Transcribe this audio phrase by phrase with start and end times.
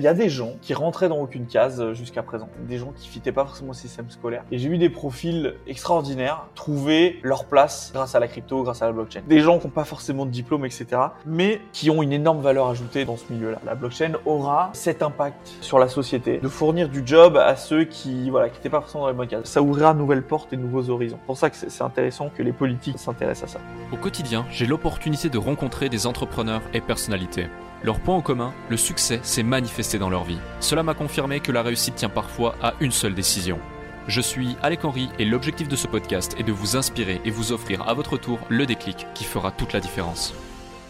[0.00, 2.90] il y a des gens qui rentraient dans aucune case euh, jusqu'à présent, des gens
[2.96, 4.44] qui fitaient pas forcément au système scolaire.
[4.50, 8.86] Et j'ai vu des profils extraordinaires trouver leur place grâce à la crypto, grâce à
[8.86, 9.20] la blockchain.
[9.28, 10.86] Des gens qui n'ont pas forcément de diplôme, etc.,
[11.26, 13.58] mais qui ont une énorme valeur ajoutée dans ce milieu-là.
[13.66, 18.30] La blockchain aura cet impact sur la société de fournir du job à ceux qui,
[18.30, 19.44] voilà, qui n'étaient pas forcément dans les bonnes cases.
[19.44, 21.18] Ça ouvrira de nouvelles portes et de nouveaux horizons.
[21.20, 23.60] C'est pour ça que c'est intéressant que les politiques s'intéressent à ça.
[23.92, 27.48] Au quotidien, j'ai l'opportunité de rencontrer des entrepreneurs et personnalités.
[27.82, 30.38] Leur point en commun, le succès s'est manifesté dans leur vie.
[30.60, 33.58] Cela m'a confirmé que la réussite tient parfois à une seule décision.
[34.06, 37.52] Je suis Alec Henry et l'objectif de ce podcast est de vous inspirer et vous
[37.52, 40.34] offrir à votre tour le déclic qui fera toute la différence.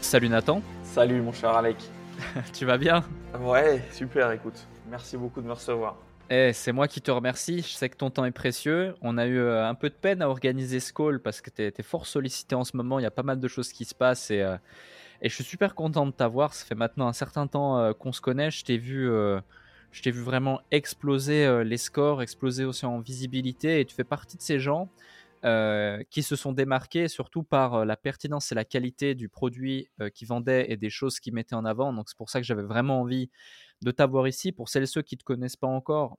[0.00, 0.62] Salut Nathan.
[0.82, 1.76] Salut mon cher Alec.
[2.52, 3.04] tu vas bien?
[3.38, 4.66] Ouais, super, écoute.
[4.90, 5.96] Merci beaucoup de me recevoir.
[6.28, 7.59] Eh, c'est moi qui te remercie.
[7.59, 8.96] Je sais que ton temps est précieux.
[9.00, 11.62] On a eu euh, un peu de peine à organiser ce call parce que tu
[11.62, 12.98] es, fort sollicité en ce moment.
[12.98, 14.56] Il y a pas mal de choses qui se passent et, euh,
[15.23, 16.55] et je suis super content de t'avoir.
[16.55, 18.51] Ça fait maintenant un certain temps euh, qu'on se connaît.
[18.51, 19.41] Je t'ai vu, euh,
[19.93, 23.80] je vu vraiment exploser euh, les scores, exploser aussi en visibilité.
[23.80, 24.88] Et tu fais partie de ces gens
[26.10, 30.71] qui se sont démarqués surtout par la pertinence et la qualité du produit qu'ils vendaient
[30.71, 31.95] et des choses qu'ils mettaient en avant.
[31.95, 33.30] Donc c'est pour ça que j'avais vraiment envie
[33.80, 34.52] de t'avoir ici.
[34.52, 36.18] Pour celles et ceux qui ne te connaissent pas encore,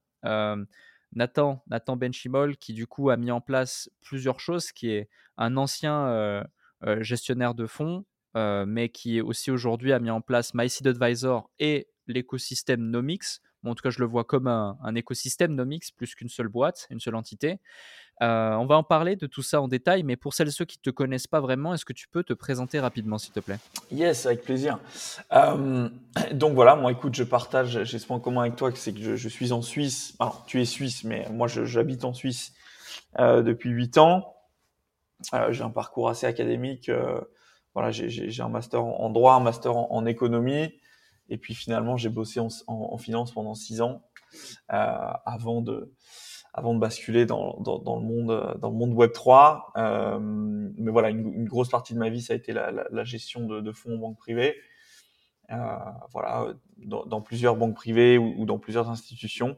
[1.14, 5.56] Nathan, Nathan Benchimol, qui du coup a mis en place plusieurs choses, qui est un
[5.56, 6.44] ancien
[7.02, 8.06] gestionnaire de fonds,
[8.38, 13.42] euh, mais qui aussi aujourd'hui a mis en place MySeed Advisor et l'écosystème Nomix.
[13.66, 17.00] en tout cas, je le vois comme un, écosystème Nomix plus qu'une seule boîte, une
[17.00, 17.60] seule entité.
[18.22, 20.64] Euh, on va en parler de tout ça en détail, mais pour celles et ceux
[20.66, 23.40] qui ne te connaissent pas vraiment, est-ce que tu peux te présenter rapidement, s'il te
[23.40, 23.58] plaît?
[23.92, 24.80] Yes, avec plaisir.
[25.34, 25.90] Euh,
[26.32, 29.30] donc voilà, moi écoute, je partage, j'ai ce point commun avec toi, c'est que je,
[29.30, 30.16] suis en Suisse.
[30.20, 32.54] Alors, tu es suisse, mais moi j'habite en Suisse
[33.18, 34.36] depuis 8 ans.
[35.50, 36.90] j'ai un parcours assez académique
[37.74, 40.74] voilà, j'ai un master en droit, un master en, économie,
[41.30, 44.04] et puis finalement j'ai bossé en, en, finance pendant six ans
[44.74, 45.94] euh, avant de
[46.54, 49.72] avant de basculer dans, dans, dans, le monde dans le monde Web 3.
[49.78, 53.04] Euh, mais voilà, une, grosse partie de ma vie ça a été la, la, la
[53.06, 54.56] gestion de, de, fonds en banque privée.
[55.52, 55.56] Euh,
[56.12, 59.58] voilà, dans, dans, plusieurs banques privées ou, ou, dans plusieurs institutions.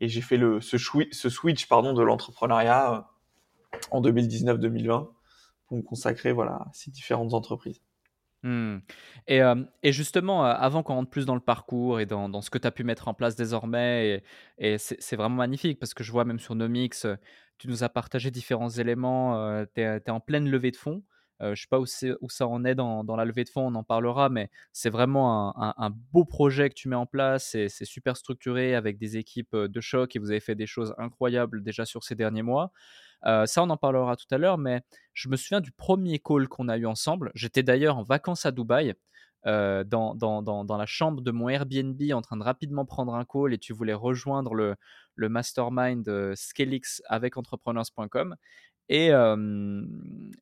[0.00, 5.08] Et j'ai fait le ce, ce switch pardon de l'entrepreneuriat euh, en 2019-2020
[5.68, 7.80] pour me consacrer voilà, ces différentes entreprises.
[8.44, 12.50] Et, euh, et, justement, euh, avant qu'on rentre plus dans le parcours et dans, ce
[12.50, 14.22] que tu as pu mettre en place désormais,
[14.58, 17.16] et, c'est vraiment magnifique parce que je vois même sur Nomix, euh,
[17.58, 21.02] tu nous as partagé différents éléments, tu es, en pleine levée de fonds.
[21.40, 23.74] je ne sais pas où, ça en est dans, dans, la levée de fonds, on
[23.74, 27.84] en parlera, mais c'est vraiment un, un, beau projet que tu mets en place, c'est
[27.84, 31.84] super structuré avec des équipes de choc et vous avez fait des choses incroyables déjà
[31.84, 32.70] sur ces derniers mois.
[33.26, 34.82] Euh, ça, on en parlera tout à l'heure, mais
[35.14, 37.30] je me souviens du premier call qu'on a eu ensemble.
[37.34, 38.94] J'étais d'ailleurs en vacances à Dubaï.
[39.46, 43.58] Euh, dans, la chambre de mon Airbnb en train de rapidement prendre un call et
[43.58, 44.76] tu voulais rejoindre le,
[45.16, 48.36] mastermind euh, Scalix avec entrepreneurs.com.
[48.90, 49.10] Et,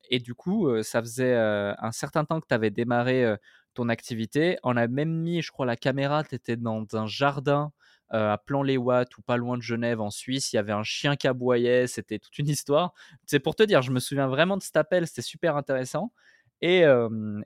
[0.09, 3.35] et du coup, ça faisait un certain temps que tu avais démarré
[3.73, 4.57] ton activité.
[4.63, 7.73] On a même mis, je crois, la caméra, tu étais dans un jardin
[8.13, 10.53] euh, à Plan-les-Ouates ou pas loin de Genève en Suisse.
[10.53, 12.93] Il y avait un chien qui aboyait, c'était toute une histoire.
[13.25, 16.13] C'est pour te dire, je me souviens vraiment de cet appel, c'était super intéressant.
[16.61, 16.83] Et,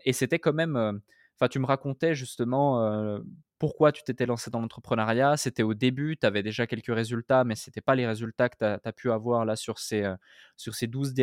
[0.06, 1.02] et c'était quand même.
[1.36, 3.20] Enfin, tu me racontais justement
[3.60, 5.36] pourquoi tu t'étais lancé dans l'entrepreneuriat.
[5.36, 8.58] C'était au début, tu avais déjà quelques résultats, mais ce n'était pas les résultats que
[8.58, 10.10] tu as, pu avoir là sur ces,
[10.56, 11.14] sur ces 12,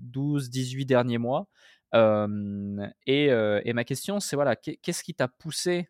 [0.00, 1.48] 12, 18 derniers mois.
[1.92, 5.88] et, et, ma question, c'est voilà, qu'est-ce qui t'a poussé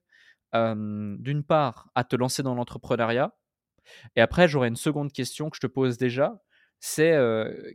[0.54, 3.34] d'une part, à te lancer dans l'entrepreneuriat.
[4.16, 6.41] Et après, j'aurais une seconde question que je te pose déjà.
[6.81, 7.16] C'est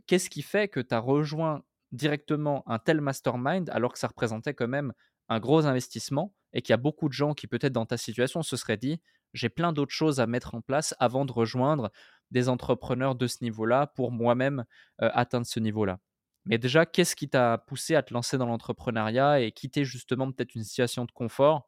[0.06, 4.54] qu'est-ce qui fait que tu as rejoint directement un tel mastermind alors que ça représentait
[4.54, 4.92] quand même
[5.28, 8.42] un gros investissement et qu'il y a beaucoup de gens qui peut-être dans ta situation
[8.42, 9.00] se seraient dit
[9.32, 11.90] j'ai plein d'autres choses à mettre en place avant de rejoindre
[12.30, 14.64] des entrepreneurs de ce niveau-là pour moi-même
[14.98, 15.98] atteindre ce niveau-là?
[16.46, 20.54] Mais déjà, qu'est-ce qui t'a poussé à te lancer dans l'entrepreneuriat et quitter justement peut-être
[20.54, 21.66] une situation de confort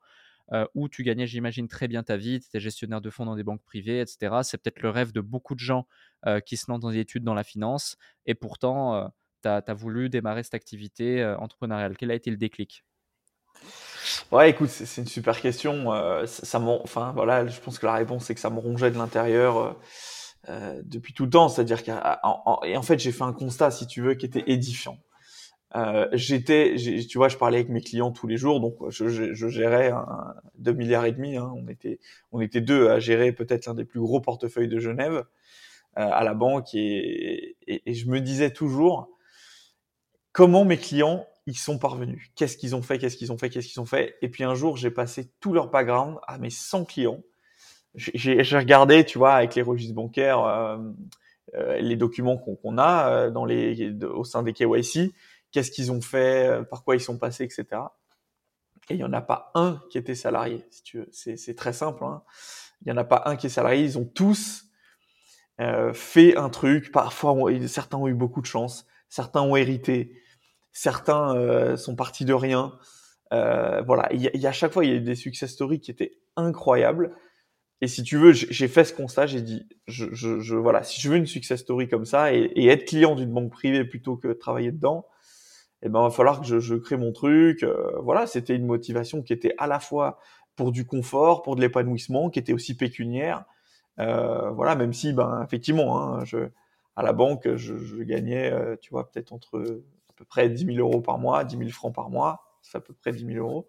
[0.52, 3.36] euh, où tu gagnais, j'imagine, très bien ta vie, tu étais gestionnaire de fonds dans
[3.36, 4.40] des banques privées, etc.
[4.42, 5.86] C'est peut-être le rêve de beaucoup de gens
[6.26, 9.06] euh, qui se lancent dans des études dans la finance, et pourtant, euh,
[9.42, 11.96] tu as, voulu démarrer cette activité entrepreneuriale.
[11.96, 12.84] Quel a été le déclic?
[14.30, 15.90] Ouais, écoute, c'est une super question.
[16.26, 19.76] ça, enfin voilà, je pense que la réponse c'est que ça me rongeait de l'intérieur
[20.84, 21.48] depuis tout le temps.
[21.48, 24.98] C'est-à-dire qu'en en fait, j'ai fait un constat, si tu veux, qui était édifiant.
[25.74, 26.76] Euh, j'étais,
[27.08, 30.72] tu vois, je parlais avec mes clients tous les jours, donc je, gérais un, 2
[30.72, 31.36] milliards et demi.
[31.36, 31.98] Hein, on était,
[32.30, 35.24] on était deux à gérer peut-être l'un des plus gros portefeuilles de Genève
[35.98, 39.08] euh, à la banque, et, je me disais toujours
[40.32, 43.66] comment mes clients ils sont parvenus, qu'est-ce qu'ils ont fait, qu'est-ce qu'ils ont fait, qu'est-ce
[43.66, 44.14] qu'ils ont fait?
[44.22, 47.20] Et puis un jour, j'ai passé tout leur background à mes 100 clients
[47.94, 50.78] j'ai regardé, tu vois, avec les registres bancaires, euh,
[51.78, 55.12] les documents qu'on a dans les, au sein des KYC,
[55.52, 57.82] qu'est-ce qu'ils ont fait, euh, par quoi ils sont passés, etc.
[58.90, 61.08] Et il y en a pas un qui était salarié, si tu veux.
[61.12, 62.02] C'est très simple.
[62.04, 62.22] Hein.
[62.84, 63.84] Il y en a pas un qui est salarié.
[63.84, 64.64] Ils ont tous
[65.60, 66.90] euh, fait un truc.
[66.92, 67.36] Parfois,
[67.68, 70.20] certains ont eu beaucoup de chance, certains ont hérité,
[70.72, 72.78] certains euh, sont partis de rien.
[73.32, 75.80] Euh, voilà, il y, a, à chaque fois, il y a eu des success stories
[75.80, 77.16] qui étaient incroyables.
[77.80, 81.00] Et si tu veux, j'ai fait ce constat, j'ai dit, je, je, je- voilà, si
[81.00, 84.16] je veux une success story comme ça et, et être client d'une banque privée plutôt
[84.16, 85.06] que travailler dedans,
[85.82, 87.62] eh ben, il va falloir que je, je crée mon truc.
[87.62, 90.18] Euh, voilà, c'était une motivation qui était à la fois
[90.56, 93.44] pour du confort, pour de l'épanouissement, qui était aussi pécuniaire.
[93.98, 96.48] Euh, voilà, même si, ben, effectivement, hein, je,
[96.96, 100.66] à la banque, je, je gagnais, euh, tu vois, peut-être entre à peu près 10
[100.66, 103.38] 000 euros par mois, 10 000 francs par mois, c'est à peu près 10 000
[103.38, 103.68] euros.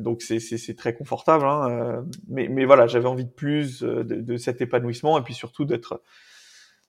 [0.00, 4.20] Donc c'est très confortable, hein, euh, mais mais voilà, j'avais envie de plus euh, de,
[4.20, 6.02] de cet épanouissement et puis surtout d'être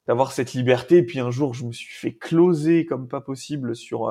[0.07, 0.97] d'avoir cette liberté.
[0.97, 4.09] Et puis un jour, je me suis fait closer comme pas possible sur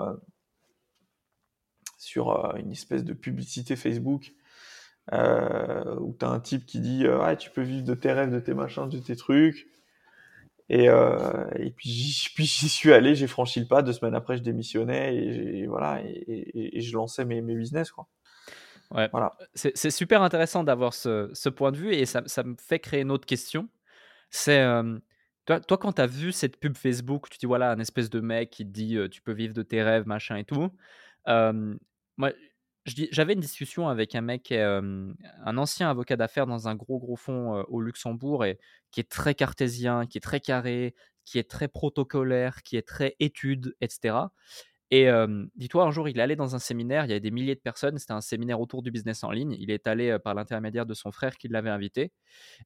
[1.98, 4.32] sur euh, une espèce de publicité Facebook
[5.12, 8.30] euh, où t'as un type qui dit euh, ah tu peux vivre de tes rêves,
[8.30, 9.66] de tes machins, de tes trucs.
[10.68, 12.12] Et, euh, et puis j'y
[12.68, 13.82] suis allé, j'ai franchi le pas.
[13.82, 17.90] Deux semaines après, je démissionnais et, voilà et, et, et je lançais mes, mes business
[17.90, 18.06] quoi.
[18.90, 19.36] Ouais, Voilà.
[19.54, 23.00] c'est super intéressant d'avoir ce ce point de vue et ça ça me fait créer
[23.02, 23.68] une autre question.
[24.30, 24.62] C'est,
[25.46, 28.20] toi toi quand tu as vu cette pub Facebook, tu dis voilà un espèce de
[28.20, 30.70] mec qui te dit, «Tu peux vivre de tes rêves, machin et tout».
[32.18, 32.32] Moi
[32.86, 37.62] j'avais une discussion avec un mec, un ancien avocat d'affaires dans un gros, gros fonds,
[37.68, 38.58] au Luxembourg et
[38.90, 40.94] qui est très cartésien, qui est très carré,
[41.24, 44.32] qui est très protocolaire, qui est très étude et cetera.
[44.90, 45.06] Et
[45.54, 47.60] dis-toi, un jour, il est allé dans un séminaire, il y avait des milliers de
[47.60, 49.54] personnes, c'était un séminaire autour du business en ligne.
[49.58, 52.12] Il est allé, par l'intermédiaire de son frère qui l'avait invité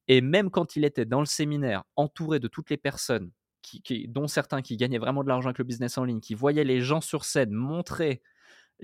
[0.07, 4.27] et même quand il était dans le séminaire, entouré de toutes les personnes qui dont
[4.27, 7.01] certains qui gagnaient vraiment de l'argent avec le business en ligne, qui voyaient les gens
[7.01, 8.21] sur scène montrer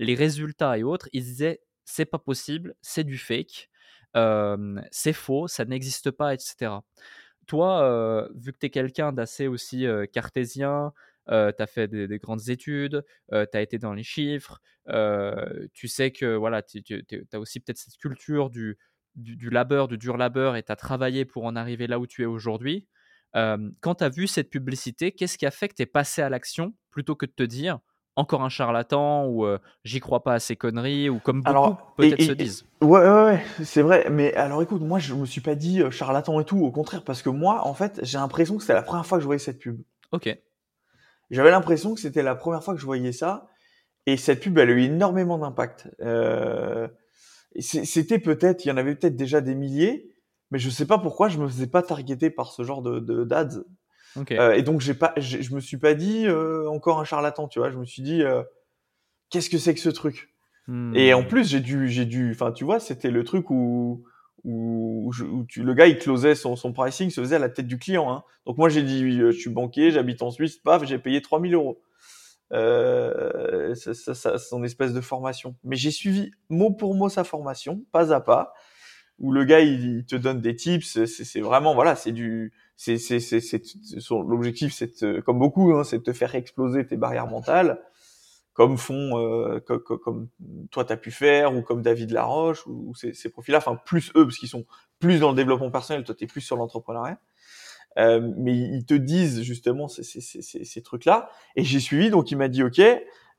[0.00, 3.70] les résultats et autres, il se disait: «C'est pas possible, c'est du fake,
[4.92, 6.84] c'est faux, ça n'existe pas» et cetera.
[7.46, 10.92] Toi, vu que tu es quelqu'un d'assez aussi, cartésien,
[11.28, 14.60] tu as fait des des grandes études, tu as été dans les chiffres,
[15.72, 16.82] tu sais que voilà, tu
[17.32, 18.78] as aussi peut-être cette culture du
[19.16, 22.06] du du labeur, du dur labeur et tu as travaillé pour en arriver là où
[22.06, 22.88] tu es aujourd'hui.
[23.34, 26.28] Quand tu as vu cette publicité, qu'est-ce qui a fait que tu es passé à
[26.30, 27.80] l'action plutôt que de te dire:
[28.16, 32.20] «Encore un charlatan» ou heu: «J'y crois pas à ces conneries» ou comme beaucoup peut-être
[32.22, 32.64] se et- disent?
[32.82, 34.08] ouais, ouais, ouais, c'est vrai.
[34.10, 36.58] Mais alors, écoute, moi, je me suis pas dit euh, charlatan et tout.
[36.58, 39.22] Au contraire, parce que moi, en fait, j'ai l'impression que c'était la première fois que
[39.22, 39.80] je voyais cette pub.
[40.12, 40.36] OK.
[41.30, 43.48] J'avais l'impression que c'était la première fois que je voyais ça.
[44.06, 45.88] Et cette pub, elle a eu énormément d'impact.
[46.00, 46.88] Euh,
[47.58, 50.10] c'était peut-être, il y en avait peut-être déjà des milliers,
[50.50, 53.24] mais je sais pas pourquoi je me faisais pas targeter par ce genre de, de
[53.24, 53.62] d'ads.
[54.38, 57.58] Euh, et donc, j'ai pas, je me suis pas dit euh, encore un charlatan, tu
[57.58, 57.70] vois.
[57.70, 58.42] Je me suis dit, euh,
[59.30, 60.34] qu'est-ce que c'est que ce truc?
[60.94, 64.04] Et en plus, j'ai dû, j'ai dû, enfin, tu vois, c'était le truc où,
[64.44, 67.40] où, où je- où tu, le gars, il closait son, son pricing, se faisait à
[67.40, 68.12] la tête du client.
[68.12, 68.22] Hein.
[68.46, 71.54] Donc moi, j'ai dit, euh, je suis banquier, j'habite en Suisse, paf, j'ai payé 3000
[71.54, 71.82] euros.
[72.52, 75.56] Euh, ça, ça, ça, son espèce de formation.
[75.64, 78.52] Mais j'ai suivi mot pour mot sa formation, pas à pas,
[79.18, 80.86] où le gars, il, il te donne des tips.
[80.86, 83.62] C'est c'est vraiment, voilà, c'est du, c'est, c'est, c'est, c'est,
[84.10, 87.78] l'objectif, c'est comme beaucoup, hein, c'est de te faire exploser tes barrières mentales
[88.52, 90.28] comme font euh, co- co- comme,
[90.70, 94.10] toi t'as pu faire ou comme David Laroche ou, ou ces, ces profils-là, enfin plus
[94.16, 94.66] eux parce qu'ils sont
[94.98, 97.18] plus dans le développement personnel, toi t'es plus sur l'entrepreneuriat.
[97.98, 101.30] Euh, mais ils te disent justement ces, ces, ces, ces, ces trucs-là.
[101.56, 102.80] Et j'ai suivi, donc il m'a dit ok,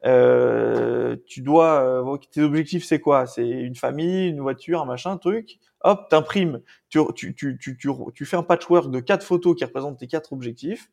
[0.05, 3.25] euh, tu dois, euh, tes objectifs c'est quoi?
[3.27, 5.60] C'est une famille, une voiture, un machin, un truc.
[5.81, 9.65] Hop, t'imprimes, tu, tu, tu, tu, tu, tu fais un patchwork de quatre photos qui
[9.65, 10.91] représentent tes quatre objectifs.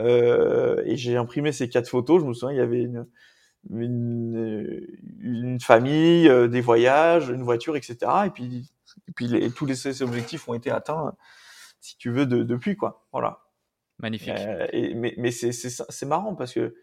[0.00, 2.20] Euh, et j'ai imprimé ces quatre photos.
[2.22, 3.06] Je me souviens, il y avait une,
[3.70, 4.86] une,
[5.20, 7.96] une famille, euh, des voyages, une voiture, etc.
[8.26, 8.70] Et puis,
[9.08, 11.14] et puis les, tous les, ces objectifs ont été atteints,
[11.80, 13.06] si tu veux, de, depuis quoi.
[13.12, 13.40] Voilà.
[13.98, 14.30] Magnifique.
[14.30, 16.74] Euh, et, mais mais c'est c'est marrant parce que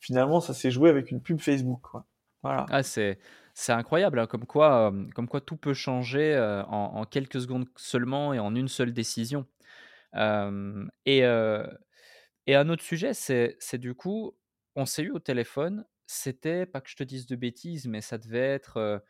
[0.00, 1.80] finalement, ça s'est joué avec une pub Facebook.
[1.82, 2.06] Quoi.
[2.42, 2.70] Voilà.
[2.70, 3.18] Ah, c'est
[3.54, 7.66] c'est incroyable, hein, comme quoi, hem, comme quoi tout peut changer, heu, en quelques secondes
[7.76, 9.46] seulement et en une seule décision.
[10.14, 11.66] Hem et heu
[12.46, 14.36] et un autre sujet, c'est du coup,
[14.76, 18.18] on s'est eu au téléphone, c'était, pas que je te dise de bêtises, mais ça
[18.18, 19.02] devait être,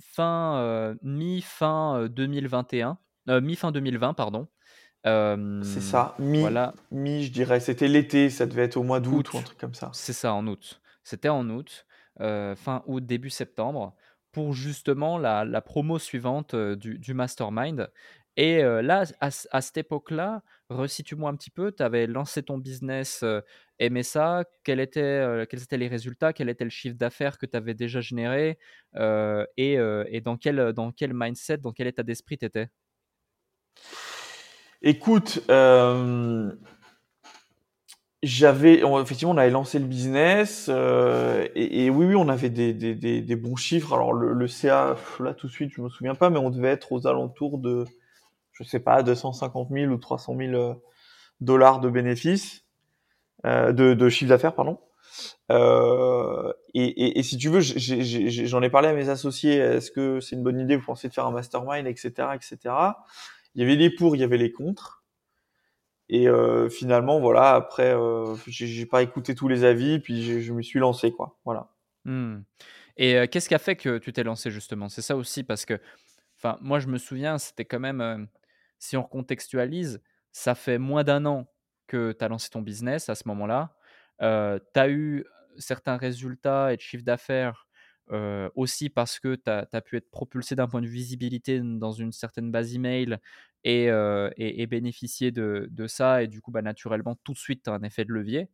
[0.00, 2.98] fin, mi-fin, heu, 2021,
[3.30, 4.48] heu, mi-fin 2020 pardon.
[5.04, 6.16] C'est Hem, ça.
[6.18, 7.60] Mi, voilà, mi, je dirais.
[7.60, 8.30] C'était l'été.
[8.30, 9.90] Ça devait être au mois d'août ou un truc comme ça.
[9.92, 10.80] C'est ça, en août.
[11.02, 11.86] C'était en août,
[12.20, 13.94] heu, fin août, début septembre.
[14.32, 17.88] pour justement la la promo suivante, heu, du du mastermind
[18.36, 23.24] et là, à cette époque-là, resitue-moi un petit peu, tu avais lancé ton business,
[23.78, 26.32] MSA, quel était, quels étaient les résultats?
[26.32, 28.58] Quel était le chiffre d'affaires que tu avais déjà généré?
[29.56, 32.68] Et dans quel, dans quel mindset, dans quel état d'esprit tu étais?
[34.84, 36.58] Écoute, hem
[38.22, 43.56] j'avais effectivement, on avait lancé le business, heu et oui, oui, on avait des bons
[43.56, 43.92] chiffres.
[43.92, 46.68] Alors le le CA, là, tout de suite, je me souviens pas, mais on devait
[46.70, 47.84] être aux alentours de,
[48.52, 50.74] je sais pas, 250 000 ou 300 000 heu,
[51.40, 52.64] dollars de bénéfices,
[53.44, 54.78] de de chiffre d'affaires, pardon.
[56.74, 60.42] Et et si tu veux, j'en ai parlé à mes associés: «Est-ce que c'est une
[60.42, 63.04] bonne idée, vous pensez de faire un mastermind?» et cetera et cetera.
[63.54, 65.04] Il y avait les pour, il y avait les contre.
[66.08, 70.62] Et heu, finalement, voilà, après, heu, j'ai pas écouté tous les avis, puis je me
[70.62, 71.38] suis lancé, quoi.
[71.44, 71.70] Voilà.
[72.04, 72.42] Mmh
[72.96, 74.88] et heu, qu'est-ce qui a fait que tu t'es lancé justement?
[74.88, 75.80] C'est ça aussi parce que,
[76.38, 78.28] enfin, moi, je me souviens, c'était quand même, hem,
[78.78, 81.46] si on recontextualise, ça fait moins d'un an
[81.88, 83.76] que tu as lancé ton business à ce moment-là.
[84.20, 85.24] Tu as eu
[85.58, 87.63] certains résultats et de chiffre d'affaires,
[88.54, 92.50] aussi parce que tu as pu être propulsé d'un point de visibilité dans une certaine
[92.52, 93.18] base email
[93.64, 93.86] et
[94.36, 97.82] et bénéficier de ça et du coup, bah, naturellement, tout de suite, tu as un
[97.82, 98.48] effet de levier.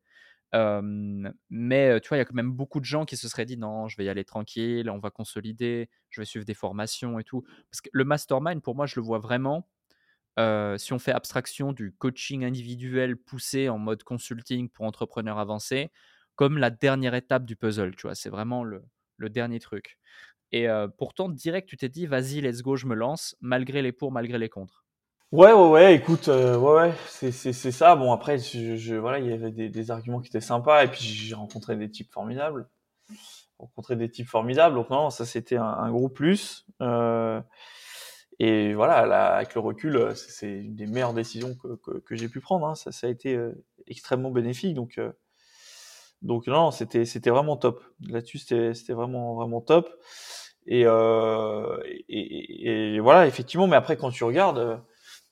[1.50, 3.56] Mais tu vois, il y a quand même beaucoup de gens qui se seraient dit:
[3.56, 7.24] «Non, je vais y aller tranquille, on va consolider, je vais suivre des formations et
[7.24, 7.42] tout».
[7.70, 9.68] Parce que le mastermind, pour moi, je le vois vraiment,
[10.78, 15.90] si on fait abstraction du coaching individuel poussé en mode consulting pour entrepreneurs avancés,
[16.36, 18.14] comme la dernière étape du puzzle, tu vois?
[18.14, 18.84] C'est vraiment le
[19.20, 19.98] le dernier truc
[20.52, 23.92] et heu, pourtant direct, tu t'es dit: «Vas-y, let's go, je me lance», malgré les
[23.92, 24.84] pour, malgré les contre?
[25.32, 27.94] Ouais, ouais, ouais, écoute, heu, ouais, ouais, c'est ça.
[27.96, 31.02] Bon après, je je voilà, il y avait des arguments qui étaient sympas et puis
[31.04, 32.68] j'ai rencontré des types formidables.
[33.58, 37.42] Rencontré des types formidables, donc non, ça c'était un gros plus, heu
[38.40, 42.40] et voilà, là, avec le recul, c'est une des meilleures décisions que que j'ai pu
[42.40, 42.74] prendre, hein.
[42.76, 43.38] Ça ça a été,
[43.86, 45.00] extrêmement bénéfique donc
[46.22, 47.82] donc non, c'était vraiment top.
[48.08, 49.88] Là-dessus, c'était vraiment vraiment top
[50.66, 54.76] et heu et voilà, effectivement, mais après quand tu regardes, heu,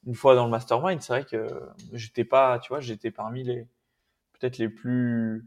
[0.07, 1.47] une fois dans le mastermind, c'est vrai que
[1.93, 3.67] j'étais pas, tu vois, j'étais parmi les
[4.41, 5.47] peut-être les plus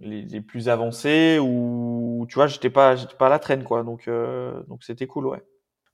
[0.00, 4.64] les plus avancés ou tu vois, j'étais pas pas à la traîne, quoi donc heu,
[4.68, 5.42] donc c'était cool, ouais.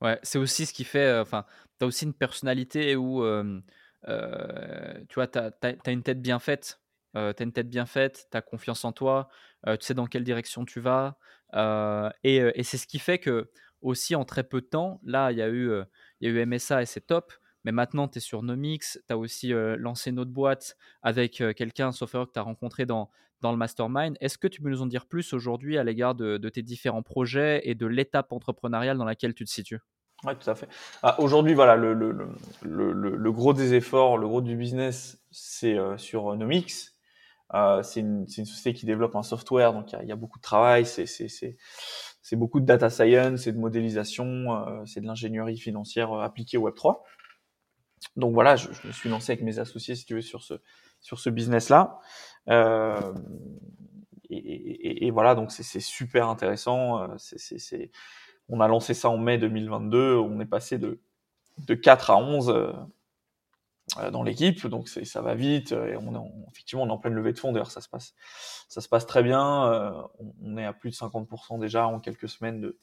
[0.00, 1.44] Ouais, c'est aussi ce qui fait, enfin,
[1.80, 3.22] tu aussi une personnalité où,
[4.06, 6.80] tu vois, tu as tu as une tête bien faite,
[7.16, 9.28] heu, tu as une tête bien faite, tu as confiance en toi,
[9.66, 11.18] tu sais dans quelle direction tu vas,
[12.24, 13.50] et c'est ce qui fait que
[13.80, 15.70] aussi en très peu de temps, là, il y a eu,
[16.20, 17.32] y a eu MSA et c'est top,
[17.64, 21.92] mais maintenant tu es sur Nomix, tu as aussi, lancé une autre boîte avec, quelqu'un,
[21.92, 23.10] sauf que tu as rencontré dans
[23.40, 24.16] dans le mastermind.
[24.20, 27.60] Est-ce que tu peux nous en dire plus aujourd'hui à l'égard de tes différents projets
[27.64, 29.80] et de l'étape entrepreneuriale dans laquelle tu te situes?
[30.24, 30.68] Ouais, tout à fait.
[31.02, 32.12] Ah, aujourd'hui, voilà, le, le,
[32.62, 36.97] le, gros des efforts, le gros du business, c'est euh, sur Nomix.
[37.54, 40.42] Euh, c'est une, une société qui développe un software, donc il y a, beaucoup de
[40.42, 41.06] travail, c'est,
[42.36, 46.68] beaucoup de data science, c'est de modélisation, euh, c'est de l'ingénierie financière euh, appliquée au
[46.68, 47.02] Web3.
[48.16, 50.54] Donc voilà, je, je me suis lancé avec mes associés, si tu veux, sur ce,
[51.00, 51.98] sur ce business-là.
[52.48, 53.12] Euh,
[54.30, 57.02] et, et- et voilà, donc c'est super intéressant.
[57.02, 57.90] euh, C'est,
[58.48, 60.16] On a lancé ça en mai 2022.
[60.16, 61.00] On est passé de,
[61.66, 62.72] de 4 à 11 euh, euh,
[64.12, 65.72] dans l'équipe, donc ça va vite.
[65.72, 67.52] Et on est en- effectivement, on est en pleine levée de fonds.
[67.52, 68.14] D'ailleurs, ça se passe,
[68.68, 69.72] ça se passe très bien.
[69.72, 70.02] Euh,
[70.42, 72.78] on, est à plus de 50% déjà en quelques semaines de,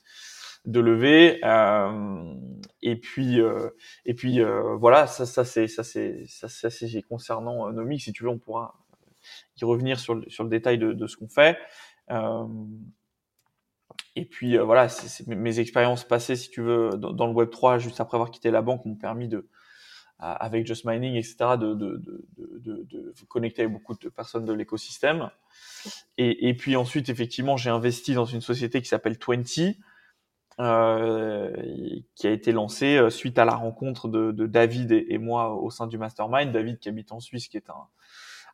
[0.65, 1.39] de levée.
[1.43, 2.33] Euh,
[2.81, 3.69] et puis, euh,
[4.05, 7.99] et puis euh, voilà, ça, ça c'est, ça c'est, ça, c'est concernant euh, Nomi.
[7.99, 8.75] Si tu veux, on pourra
[9.61, 11.57] y revenir sur le, sur le détail de, de ce qu'on fait.
[12.11, 12.45] Euh,
[14.15, 17.33] et puis euh, voilà, c'est mes, mes expériences passées, si tu veux, dans, dans le
[17.33, 19.47] Web 3, juste après avoir quitté la banque, m'ont permis de,
[20.19, 22.01] avec Just Mining, etc., de, de,
[22.37, 25.29] de, de, de connecter avec beaucoup de personnes de l'écosystème.
[26.17, 29.77] Et, et puis ensuite, effectivement, j'ai investi dans une société qui s'appelle Twenty,
[30.59, 31.53] euh,
[32.15, 35.85] qui a été lancée euh, suite à la rencontre de, David et, moi au sein
[35.85, 36.51] du mastermind.
[36.51, 37.87] David qui habite en Suisse, qui est un,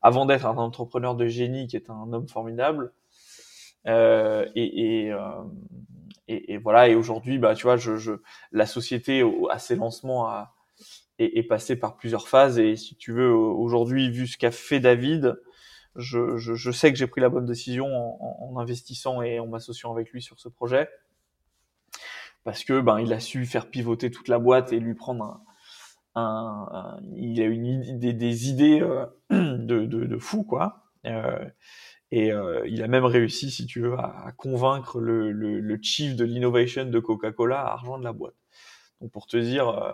[0.02, 2.92] avant d'être un entrepreneur de génie, qui est un homme formidable.
[3.88, 5.20] Euh, et, et, euh,
[6.28, 6.88] et, et, voilà.
[6.88, 8.14] Et aujourd'hui, bah, tu vois, je, je,
[8.52, 10.56] la société à ses lancements a,
[11.24, 12.60] est, est passée par plusieurs phases.
[12.60, 15.42] Et si tu veux, aujourd'hui, vu ce qu'a fait David,
[15.96, 19.48] je, je, je, sais que j'ai pris la bonne décision en, en, investissant et en
[19.48, 20.90] m'associant avec lui sur ce projet
[22.44, 25.44] parce que ben il a su faire pivoter toute la boîte et lui prendre un,
[26.16, 30.84] un, un il a une des, des idées euh, de, de, de fou quoi.
[31.06, 31.46] Euh,
[32.12, 36.16] Et euh, il a même réussi, si tu veux, à, convaincre le, le, le, chief
[36.16, 38.36] de l'innovation de Coca-Cola à rejoindre la boîte.
[39.00, 39.92] Donc pour te dire euh,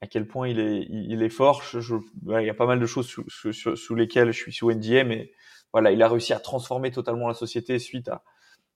[0.00, 1.94] à quel point il est, il, est fort, je,
[2.26, 5.04] il y a pas mal de choses sous, sous, sous, lesquelles je suis sous NDA,
[5.04, 5.32] mais
[5.72, 8.22] voilà, il a réussi à transformer totalement la société suite à,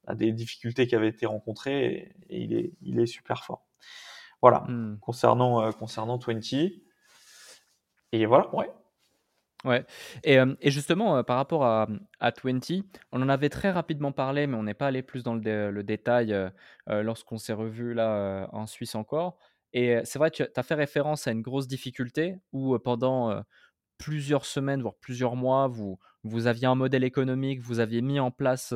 [0.07, 3.67] à des difficultés qui avaient été rencontrées et, il, est, il est super fort.
[4.41, 4.99] Voilà, hmm.
[5.01, 6.41] concernant, euh, concernant 20.
[8.13, 8.71] Et voilà, ouais.
[9.65, 9.87] Ouais.
[10.25, 11.87] Et, et justement, par rapport à,
[12.19, 15.37] à 20, on en avait très rapidement parlé, mais on n'est pas allé plus dans
[15.37, 16.37] le, détail
[16.89, 19.39] lorsqu'on s'est revu là en Suisse encore.
[19.73, 23.43] Et c'est vrai, tu as fait référence à une grosse difficulté où pendant
[23.99, 28.31] plusieurs semaines, voire plusieurs mois, vous, vous aviez un modèle économique, vous aviez mis en
[28.31, 28.75] place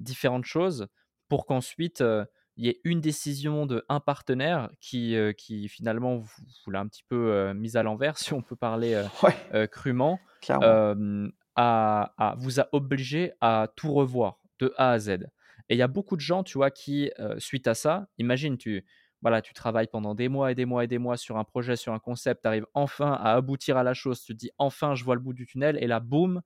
[0.00, 0.88] différentes choses
[1.28, 2.02] pour qu'ensuite
[2.56, 6.86] il y ait une décision de un partenaire qui, euh, qui finalement vous, l'a un
[6.86, 9.02] petit peu euh, mise à l'envers, si on peut parler
[9.54, 10.20] euh, crûment,
[11.54, 15.08] à, vous a obligé à tout revoir de A à Z.
[15.68, 18.84] Et il y a beaucoup de gens, tu vois, qui, suite à ça, imagine, tu,
[19.22, 21.76] voilà, tu travailles pendant des mois et des mois et des mois sur un projet,
[21.76, 24.94] sur un concept, tu arrives enfin à aboutir à la chose, tu te dis enfin
[24.94, 26.42] je vois le bout du tunnel, et là, boum,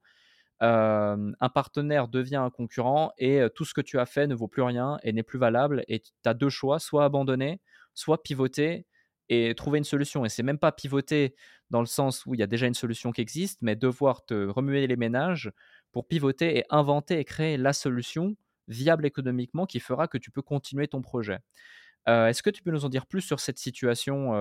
[0.59, 4.61] un partenaire devient un concurrent et tout ce que tu as fait ne vaut plus
[4.63, 5.83] rien et n'est plus valable.
[5.87, 7.61] Et tu as deux choix, soit abandonner,
[7.93, 8.85] soit pivoter
[9.29, 10.25] et trouver une solution.
[10.25, 11.35] Et c'est même pas pivoter
[11.69, 14.47] dans le sens où il y a déjà une solution qui existe, mais devoir te
[14.47, 15.51] remuer les ménages
[15.91, 18.35] pour pivoter et inventer et créer la solution
[18.67, 21.39] viable économiquement qui fera que tu peux continuer ton projet.
[22.07, 24.31] Est-ce que tu peux nous en dire plus sur cette situation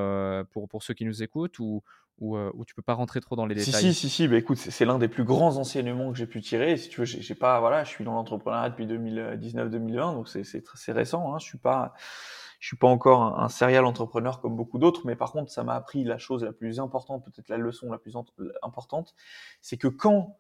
[0.53, 1.83] pour, pour ceux qui nous écoutent ou,
[2.19, 3.75] ou, euh, tu peux pas rentrer trop dans les détails?
[3.75, 6.77] Si, si, si, bah, écoute, c'est l'un des plus grands enseignements que j'ai pu tirer.
[6.77, 11.35] Si tu veux, j'ai pas, voilà, je suis dans l'entrepreneuriat depuis 2019-2020, donc c'est récent.
[11.35, 11.93] Hein, je suis pas,
[12.59, 15.63] je suis pas encore un, un serial entrepreneur comme beaucoup d'autres, mais par contre, ça
[15.63, 18.17] m'a appris la chose la plus importante, peut-être la leçon la plus
[18.63, 19.15] importante,
[19.61, 20.37] c'est que quand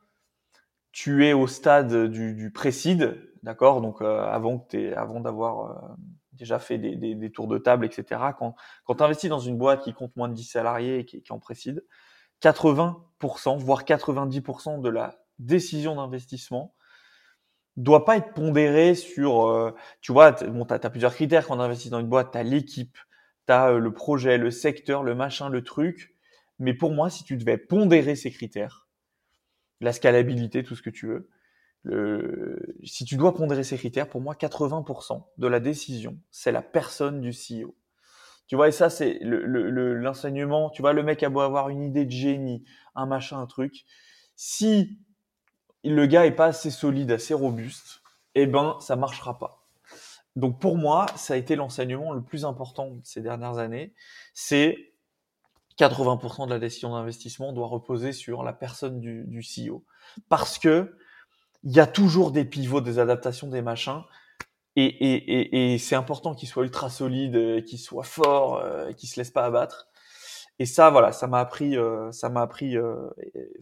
[0.92, 5.94] tu es au stade du, du précide, d'accord, donc euh, avant que avant d'avoir euh,
[6.36, 8.20] déjà fait des, des, des, tours de table, etc.
[8.38, 11.22] Quand, quand tu investis dans une boîte qui compte moins de 10 salariés et qui,
[11.22, 11.84] qui en précide,
[12.42, 16.74] 80%, voire 90% de la décision d'investissement
[17.76, 21.60] doit pas être pondérée sur, euh, tu vois, bon, tu as, plusieurs critères quand on
[21.60, 22.96] investit dans une boîte, tu as l'équipe,
[23.46, 26.14] tu as euh, le projet, le secteur, le machin, le truc.
[26.58, 28.88] Mais pour moi, si tu devais pondérer ces critères,
[29.80, 31.28] la scalabilité, tout ce que tu veux,
[32.84, 37.20] si tu dois pondérer ces critères, pour moi, 80% de la décision, c'est la personne
[37.20, 37.74] du CEO.
[38.46, 40.68] Tu vois, et ça, c'est l'enseignement.
[40.68, 43.46] Le, tu vois, le mec a beau avoir une idée de génie, un machin, un
[43.46, 43.84] truc.
[44.36, 44.98] Si
[45.82, 48.02] le gars est pas assez solide, assez robuste,
[48.34, 49.66] eh ben, ça marchera pas.
[50.36, 53.94] Donc, pour moi, ça a été l'enseignement le plus important ces dernières années.
[54.34, 54.92] C'est
[55.78, 59.84] 80% de la décision d'investissement doit reposer sur la personne du CEO.
[60.28, 60.96] Parce que
[61.66, 64.02] il y a toujours des pivots, des adaptations, des machins.
[64.76, 68.92] Et, et, et, et c'est important qu'il soit ultra solide, euh, qu'il soit fort, euh,
[68.92, 69.88] qu'il se laisse pas abattre.
[70.60, 72.76] Et ça, voilà, ça m'a appris, euh, ça m'a appris,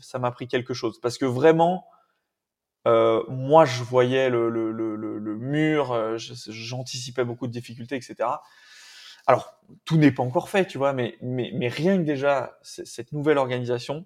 [0.00, 1.00] ça m'a appris quelque chose.
[1.00, 1.86] Parce que vraiment,
[2.86, 8.28] euh, moi, je voyais le, le, le, le mur, j'anticipais beaucoup de difficultés, etc.
[9.26, 9.54] Alors,
[9.86, 13.38] tout n'est pas encore fait, tu vois, mais, mais, mais rien que déjà cette nouvelle
[13.38, 14.04] organisation,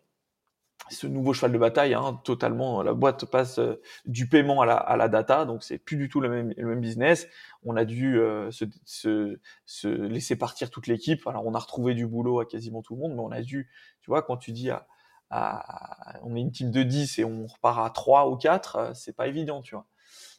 [0.90, 4.77] ce nouveau cheval de bataille, hein, totalement, la boîte passe euh, du paiement à la,
[4.77, 7.29] à la data, donc c'est plus du tout le même, le même business.
[7.64, 11.27] On a dû euh, se, se, se, laisser partir toute l'équipe.
[11.27, 13.68] Alors on a retrouvé du boulot à quasiment tout le monde, mais on a dû,
[14.01, 14.87] tu vois, quand tu dis à,
[15.31, 18.94] à on est une team de 10 et on repart à 3 ou 4, euh,
[18.94, 19.87] c'est pas évident, tu vois.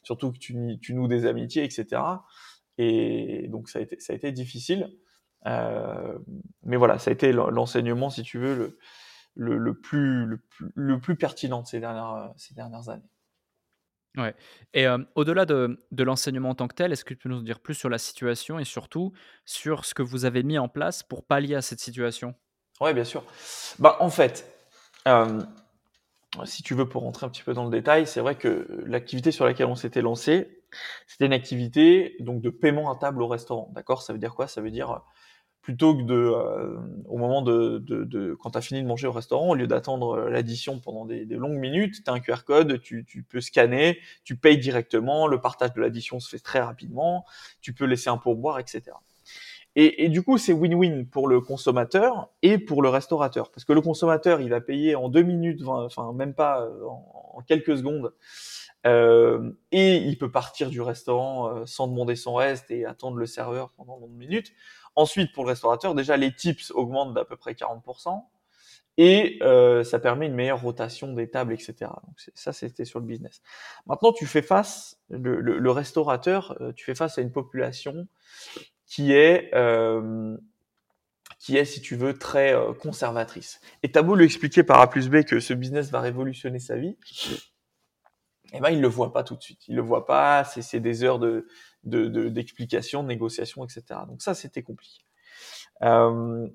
[0.02, 2.02] Surtout que tu, tu noues des amitiés, etc.
[2.78, 4.90] Et donc ça a été, ça a été difficile.
[5.46, 6.18] Euh,
[6.62, 8.78] mais voilà, ça a été l'enseignement, si tu veux, le,
[9.36, 10.26] le, plus,
[10.74, 13.08] le, plus, pertinent de ces dernières, ces dernières années.
[14.16, 14.34] Ouais.
[14.74, 17.42] Et euh, au-delà de, de l'enseignement en tant que tel, est-ce que tu peux nous
[17.42, 19.12] dire plus sur la situation et surtout
[19.44, 22.34] sur ce que vous avez mis en place pour pallier à cette situation?
[22.80, 23.22] Oui, bien sûr.
[23.78, 24.52] Bah, en fait,
[25.06, 25.40] euh,
[26.44, 29.30] si tu veux, pour rentrer un petit peu dans le détail, c'est vrai que l'activité
[29.30, 30.64] sur laquelle on s'était lancé,
[31.06, 33.70] c'était une activité donc de paiement à table au restaurant.
[33.74, 34.02] D'accord?
[34.02, 34.48] Ça veut dire quoi?
[34.48, 35.02] Ça veut dire
[35.62, 39.06] plutôt que de, euh, au moment de, de, de quand tu as fini de manger
[39.06, 42.20] au restaurant, au lieu d'attendre euh, l'addition pendant des, des, longues minutes, tu as un
[42.20, 46.38] QR code, tu, tu, peux scanner, tu payes directement, le partage de l'addition se fait
[46.38, 47.24] très rapidement,
[47.60, 48.82] tu peux laisser un pourboire, etc.
[49.76, 53.72] Et, et du coup, c'est win-win pour le consommateur et pour le restaurateur, parce que
[53.72, 57.76] le consommateur, il va payer en deux minutes, enfin même pas euh, en, en quelques
[57.76, 58.12] secondes,
[58.86, 63.70] euh, et il peut partir du restaurant sans demander son reste et attendre le serveur
[63.76, 64.52] pendant longues minutes.
[65.00, 68.22] Ensuite, pour le restaurateur, déjà, les tips augmentent d'à peu près 40%.
[68.98, 71.74] et euh, ça permet une meilleure rotation des tables, etc.
[71.80, 73.40] Donc ça, c'était sur le business.
[73.86, 78.08] Maintenant, tu fais face, le, restaurateur, euh, tu fais face à une population
[78.84, 80.36] qui est, euh,
[81.38, 83.62] qui est, si tu veux, très conservatrice.
[83.82, 86.76] Et t'as beau lui expliquer par A plus B que ce business va révolutionner sa
[86.76, 86.98] vie,
[88.52, 89.66] eh ben il le voit pas tout de suite.
[89.66, 90.44] Il le voit pas.
[90.44, 91.46] C'est des heures de
[91.84, 94.00] d'explication, de, de, négociation, etc.
[94.08, 95.04] Donc ça, c'était compliqué.
[95.82, 96.48] Euh,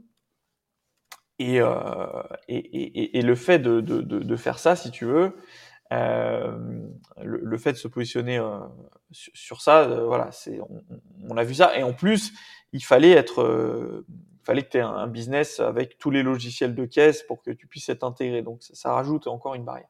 [1.42, 5.36] euh, et, et, et, et, le fait de, de, de, faire ça, si tu veux,
[5.92, 6.58] euh,
[7.22, 8.60] le, le, fait de se positionner euh,
[9.12, 10.84] sur, sur, ça, euh, voilà, c'est, on,
[11.30, 11.78] on, a vu ça.
[11.78, 12.34] Et en plus,
[12.72, 16.74] il fallait être, euh, il fallait que tu aies un, business avec tous les logiciels
[16.74, 18.42] de caisse pour que tu puisses être intégré.
[18.42, 19.90] Donc ça, ça rajoute encore une barrière.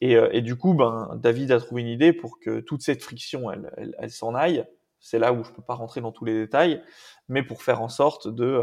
[0.00, 3.50] Et, et, du coup, ben, David a trouvé une idée pour que toute cette friction,
[3.50, 4.64] elle, elle, elle s'en aille.
[4.98, 6.82] C'est là où je peux pas rentrer dans tous les détails,
[7.28, 8.62] mais pour faire en sorte de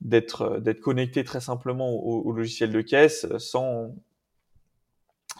[0.00, 3.94] d'être euh, d'être connecté très simplement au, au, logiciel de caisse euh, sans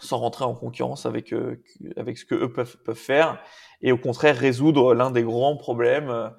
[0.01, 1.63] sans rentrer en concurrence avec euh,
[1.97, 3.43] avec ce que eux peuvent peuvent faire
[3.83, 6.31] et au contraire résoudre l'un des grands problèmes euh,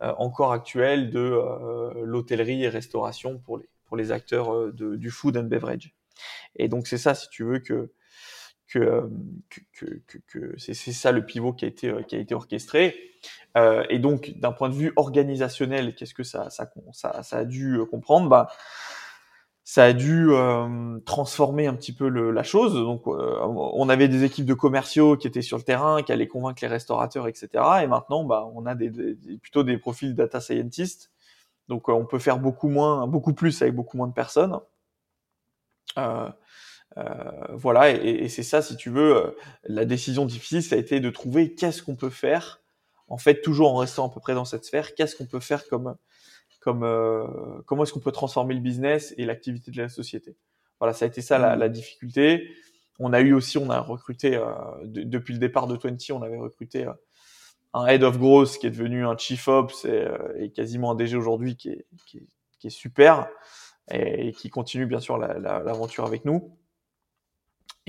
[0.00, 5.38] encore actuels de euh, l'hôtellerie et restauration pour les pour les acteurs de, du food
[5.38, 5.94] and beverage.
[6.56, 7.90] Et donc c'est ça si tu veux que
[8.68, 9.08] que,
[9.72, 12.94] que, que, que c'est ça le pivot qui a été qui a été orchestré
[13.56, 17.44] euh, et donc, d'un point de vue organisationnel, qu'est-ce que ça, ça, ça, ça, a
[17.44, 18.28] dû euh, comprendre?
[18.28, 18.48] Bah,
[19.64, 22.74] Ça a dû euh, transformer un petit peu le, la chose.
[22.74, 26.28] Donc, euh, on avait des équipes de commerciaux qui étaient sur le terrain, qui allaient
[26.28, 27.48] convaincre les restaurateurs, etc.
[27.82, 31.10] Et maintenant, bah, on a des, des, plutôt des profils data scientists.
[31.68, 34.58] Donc, on peut faire beaucoup moins, beaucoup plus avec beaucoup moins de personnes.
[36.96, 37.04] Euh,
[37.52, 41.10] voilà, et, et c'est ça, si tu veux, la décision difficile, ça a été de
[41.10, 42.60] trouver qu'est-ce qu'on peut faire
[43.08, 45.66] en fait, toujours en restant à peu près dans cette sphère, qu'est-ce qu'on peut faire
[45.68, 45.96] comme,
[46.60, 47.26] comme, euh,
[47.66, 50.36] comment est-ce qu'on peut transformer le business et l'activité de la société.
[50.78, 51.58] Voilà, ça a été ça la, mm.
[51.58, 52.50] la difficulté.
[52.98, 54.52] On a eu aussi, on a recruté euh,
[54.84, 56.92] depuis le départ de 20, on avait recruté euh,
[57.72, 60.94] un head of growth qui est devenu un chief ops et, euh, et quasiment un
[60.94, 62.26] DG aujourd'hui qui est, qui, est,
[62.58, 63.28] qui est, super
[63.90, 66.57] et, et, qui continue bien sûr l'aventure la, la, avec nous.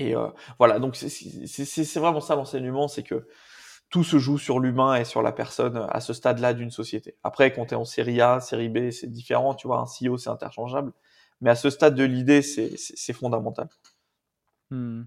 [0.00, 3.28] Et euh, voilà, donc c'est vraiment ça l'enseignement, c'est que
[3.90, 7.18] tout se joue sur l'humain et sur la personne à ce stade-là d'une société.
[7.22, 10.30] Après, quand tu en série A, série B, c'est différent, tu vois, un CEO, c'est
[10.30, 10.92] interchangeable.
[11.42, 13.68] Mais à ce stade de l'idée, c'est fondamental.
[14.70, 15.02] Mmh.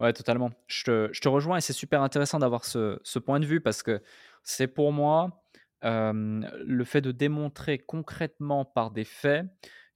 [0.00, 0.50] Ouais, totalement.
[0.66, 4.02] Je te, rejoins et c'est super intéressant d'avoir ce, ce, point de vue parce que
[4.42, 5.44] c'est pour moi
[5.84, 9.46] euh, le fait de démontrer concrètement par des faits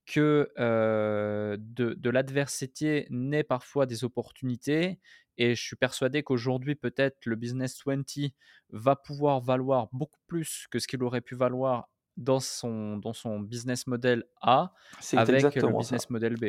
[0.08, 4.98] que euh, de, de l'adversité naît parfois des opportunités
[5.36, 8.32] et je suis persuadé qu'aujourd'hui, peut-être, le Business 20
[8.70, 13.38] va pouvoir valoir beaucoup plus que ce qu'il aurait pu valoir dans son, dans son
[13.38, 14.72] business model A
[15.12, 16.06] avec le business ça.
[16.10, 16.46] model B.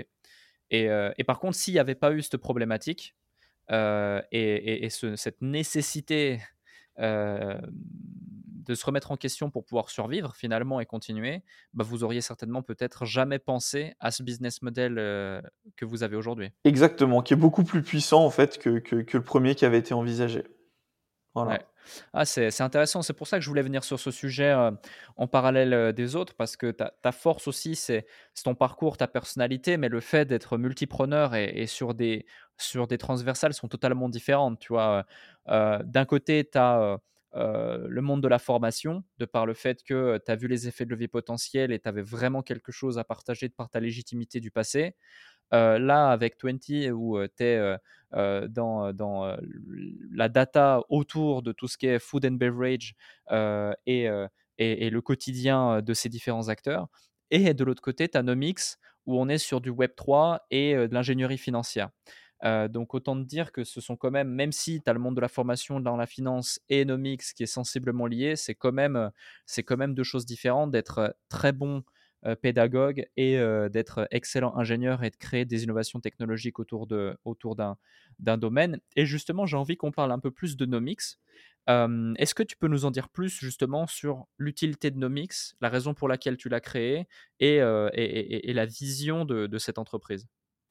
[0.72, 3.16] Et, euh, et, par contre, s'il n'y avait pas eu cette problématique
[3.72, 6.42] euh, et, et, et ce, cette nécessité
[8.70, 11.42] de se remettre en question pour pouvoir survivre finalement et continuer,
[11.74, 15.42] bah, vous auriez certainement peut-être jamais pensé à ce business model euh,
[15.76, 16.52] que vous avez aujourd'hui.
[16.66, 20.44] Exactement, qui est beaucoup plus puissant en fait que le premier qui avait été envisagé.
[22.14, 24.72] Ah, c'est intéressant, c'est pour ça que je voulais venir sur ce sujet euh,
[25.18, 28.06] en parallèle euh, des autres, parce que ta, ta force aussi, c'est
[28.44, 32.26] ton parcours, ta personnalité, mais le fait d'être multipreneur et, et, sur, des,
[32.58, 34.60] sur des transversales sont totalement différentes.
[34.60, 35.06] Tu vois,
[35.50, 37.00] euh, d'un côté, tu as
[37.36, 40.86] le monde de la formation, de par le fait que tu as vu les effets
[40.86, 44.52] de levier potentiel et tu avais vraiment quelque chose à partager par ta légitimité du
[44.52, 44.96] passé.
[45.54, 47.78] Euh, là, avec 20, où tu es
[48.12, 49.38] dans, dans
[50.12, 52.96] la data autour de tout ce qui est food and beverage
[53.86, 54.10] et,
[54.58, 56.88] le quotidien de ces différents acteurs.
[57.32, 60.94] Et de l'autre côté, tu as Nomix, où on est sur du Web3 et de
[60.94, 61.90] l'ingénierie financière.
[62.46, 65.00] Euh, donc autant te dire que ce sont quand même, même si tu as le
[65.00, 68.72] monde de la formation dans la finance et Nomics qui est sensiblement lié, c'est quand
[68.72, 69.12] même,
[69.46, 71.82] c'est quand même deux choses différentes d'être très bon euh,
[72.42, 77.56] pédagogue et euh, d'être excellent ingénieur et de créer des innovations technologiques autour de autour
[77.56, 77.78] d'un
[78.20, 78.80] d'un domaine.
[78.96, 81.18] Et justement, j'ai envie qu'on parle un peu plus de Nomics.
[81.70, 85.70] Euh, Est-ce que tu peux nous en dire plus justement sur l'utilité de Nomics, la
[85.70, 87.08] raison pour laquelle tu l'as créé
[87.40, 87.62] et, et,
[87.94, 90.28] et, et, la vision de, de cette entreprise?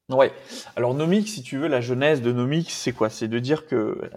[0.09, 0.31] Ouais.
[0.75, 3.09] Alors Nomics, si tu veux, la genèse de Nomics, c'est quoi?
[3.09, 4.09] C'est de dire que euh,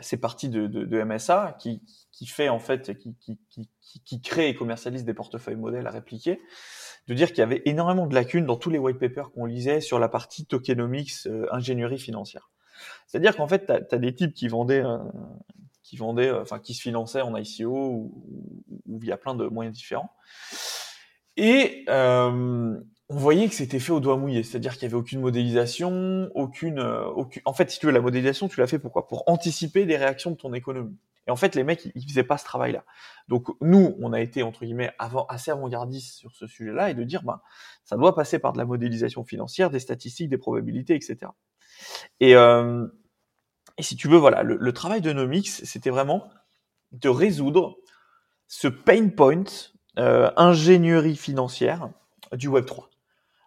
[0.00, 1.80] c'est parti de, de, de, MSA qui,
[2.10, 3.68] qui fait en fait, qui, qui, qui,
[4.04, 6.40] qui crée et commercialise des portefeuilles modèles à répliquer.
[7.08, 9.80] De dire qu'il y avait énormément de lacunes dans tous les white papers qu'on lisait
[9.80, 12.50] sur la partie tokenomics, euh, ingénierie financière.
[13.06, 14.98] C'est-à-dire qu'en fait, tu as, des types qui vendaient, euh,
[15.82, 18.24] qui vendaient, euh, enfin qui se finançaient en ICO ou,
[18.86, 20.10] ou, via plein de moyens différents.
[21.36, 22.76] Et euh,
[23.12, 26.78] on voyait que c'était fait au doigt mouillé, c'est-à-dire qu'il y avait aucune modélisation, aucune,
[26.78, 27.42] euh, aucune.
[27.44, 29.06] En fait, si tu veux, la modélisation, tu l'as fait pourquoi?
[29.06, 30.96] Pour anticiper des réactions de ton économie.
[31.26, 32.84] Et en fait, les mecs, ils, faisaient pas ce travail-là.
[33.28, 37.04] Donc nous, on a été entre guillemets avant, assez avant-gardistes sur ce sujet-là et de
[37.04, 37.40] dire, ben,
[37.84, 41.18] ça doit passer par de la modélisation financière, des statistiques, des probabilités, etc.
[42.18, 42.86] Et, euh,
[43.76, 46.30] et si tu veux, voilà, le, travail de Nomix, c'était vraiment
[46.92, 47.76] de résoudre
[48.48, 49.44] ce pain point
[49.98, 51.90] euh, ingénierie financière
[52.32, 52.88] du Web 3.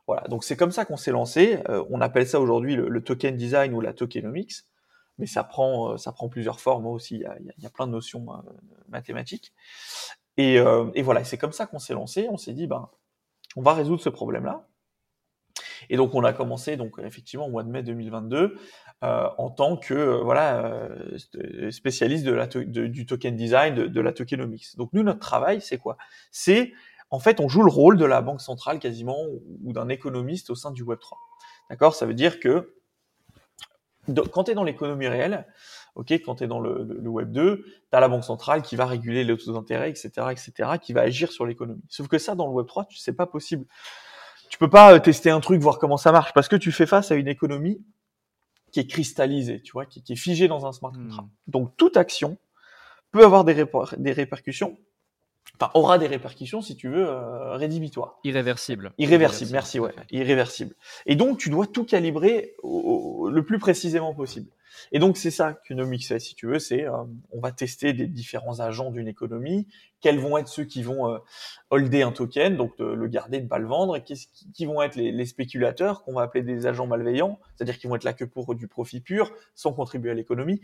[0.07, 1.59] Voilà, donc c'est comme ça qu'on s'est lancé.
[1.69, 4.63] Euh, on appelle ça aujourd'hui le, token design ou la tokenomics,
[5.17, 7.15] mais ça prend, euh, ça prend plusieurs formes aussi.
[7.15, 8.37] Il y a, il y a plein de notions euh,
[8.89, 9.53] mathématiques.
[10.37, 12.27] Et, et voilà, c'est comme ça qu'on s'est lancé.
[12.29, 12.89] On s'est dit, ben,
[13.55, 14.67] on va résoudre ce problème-là.
[15.89, 18.57] Et donc on a commencé donc effectivement au mois de mai 2022
[19.03, 20.89] euh, en tant que voilà
[21.69, 24.75] spécialiste de la du token design de, de, la tokenomics.
[24.77, 25.97] Donc nous notre travail c'est quoi?
[26.31, 26.73] C'est
[27.11, 29.17] en fait, on joue le rôle de la banque centrale quasiment
[29.63, 31.17] ou d'un économiste au sein du Web 3.
[31.69, 31.95] D'accord?
[31.95, 32.73] Ça veut dire que
[34.31, 35.47] quand tu es dans l'économie réelle,
[35.95, 38.85] ok, quand tu es dans le, Web 2, tu as la banque centrale qui va
[38.85, 41.83] réguler les taux d'intérêt, etc., etc., qui va agir sur l'économie.
[41.89, 43.65] Sauf que ça, dans le Web 3, tu sais pas possible.
[44.49, 46.85] Tu peux pas euh, tester un truc, voir comment ça marche, parce que tu fais
[46.85, 47.83] face à une économie
[48.71, 51.27] qui est cristallisée, tu vois, qui, est figée dans un smart contract.
[51.27, 51.51] Hmm.
[51.51, 52.37] Donc toute action
[53.11, 53.65] peut avoir des,
[53.97, 54.77] des répercussions
[55.59, 58.19] enfin, aura des répercussions, si tu veux, euh, rédhibitoires.
[58.23, 58.93] Irréversible.
[58.97, 59.93] Irréversible, merci, ouais.
[60.11, 60.75] Irréversible.
[61.05, 64.49] Et donc, tu dois tout calibrer le plus précisément possible.
[64.91, 68.07] Et donc c'est ça qu'Unomix fait, si tu veux, c'est euh, on va tester des
[68.07, 69.67] différents agents d'une économie,
[70.01, 71.17] quels vont être ceux qui vont euh,
[71.69, 74.95] holder un token, donc le garder, ne pas le vendre, et qui, qui vont être
[74.95, 78.53] les, spéculateurs qu'on va appeler des agents malveillants, c'est-à-dire qui vont être là que pour
[78.55, 80.61] du profit pur, sans contribuer à l'écononomie,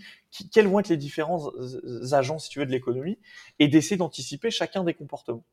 [0.52, 1.50] quels vont être les différents
[2.12, 3.18] agents, si tu veux, de l'économie,
[3.60, 5.44] et d'essayer d'anticiper chacun des comportements.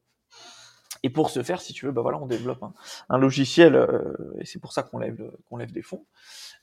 [1.03, 2.65] Et pour ce faire, si tu veux, bah voilà, on développe
[3.09, 6.05] un, logiciel, euh, et c'est pour ça qu'on lève, qu'on lève des fonds,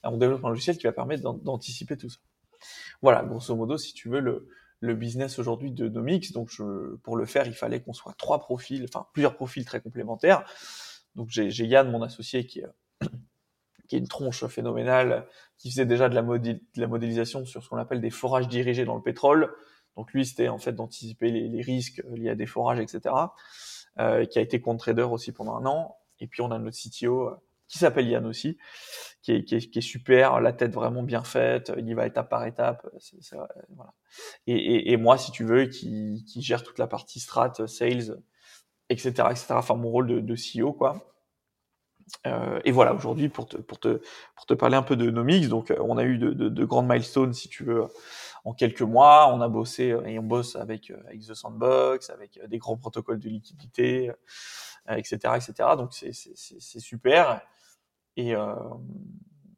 [0.05, 2.19] on développe un logiciel qui va permettre d'anticiper tout ça.
[3.01, 4.47] Voilà, grosso modo, si tu veux, le,
[4.93, 6.31] business aujourd'hui de Nomix.
[6.31, 6.51] Donc,
[7.03, 10.45] pour le faire, il fallait qu'on soit trois profils, enfin plusieurs profils très complémentaires.
[11.15, 12.61] Donc, j'ai Yann, mon associé, qui
[13.87, 18.01] qui est une tronche phénoménale, qui faisait déjà de la, modélisation sur ce qu'on appelle
[18.01, 19.53] des forages dirigés dans le pétrole.
[19.95, 23.15] Donc, lui, c'était en fait d'anticiper les, risques liés à des forages, etc.
[23.99, 25.97] Euh, qui a été compte trader aussi pendant un an.
[26.19, 27.31] Et puis, on a notre CTO
[27.67, 28.57] qui s'appelle Yann aussi,
[29.21, 32.05] qui est, qui, est, qui est, super, la tête vraiment bien faite, il y va
[32.05, 33.37] étape par étape, c'est, c'est,
[33.69, 33.93] voilà.
[34.47, 38.21] Et, et, et, moi, si tu veux, qui, qui gère toute la partie strat, sales,
[38.89, 39.47] etc., etc.
[39.51, 41.15] Enfin, mon rôle de, de CEO, quoi.
[42.27, 43.99] Euh, et voilà, aujourd'hui, pour te, pour, te,
[44.35, 46.65] pour te parler un peu de Nomix, donc euh, on a eu de, de, de,
[46.65, 47.85] grandes milestones, si tu veux,
[48.43, 49.27] en quelques mois.
[49.33, 52.77] On a bossé euh, et on bosse avec, euh, avec The Sandbox, avec des grands
[52.77, 54.11] protocoles de liquidité,
[54.89, 55.69] etc., etc.
[55.77, 56.11] Donc c'est,
[56.79, 57.41] super.
[58.17, 58.55] Et, euh,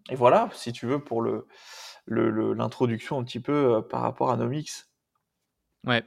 [0.09, 1.47] et voilà, si tu veux, pour le,
[2.07, 4.89] l'introduction un petit peu euh, par rapport à Nomix.
[5.85, 6.03] Ouais,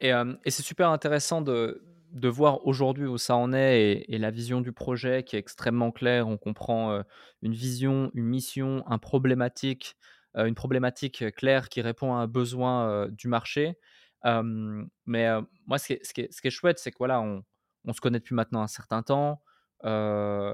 [0.00, 4.18] et, euh, et c'est super intéressant de, de voir aujourd'hui où ça en est et,
[4.18, 6.28] la vision du projet qui est extrêmement claire.
[6.28, 7.02] On comprend
[7.40, 9.96] une vision, une mission, un problématique,
[10.34, 13.78] une problématique claire qui répond à un besoin du marché.
[14.24, 15.28] mais
[15.66, 17.42] moi, ce qui ce, qui ce qui est chouette, c'est que voilà, on,
[17.84, 19.42] on, se connaît depuis maintenant un certain temps.
[19.84, 20.52] Euh,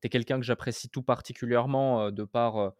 [0.00, 2.72] tu es quelqu'un que j'apprécie tout particulièrement de par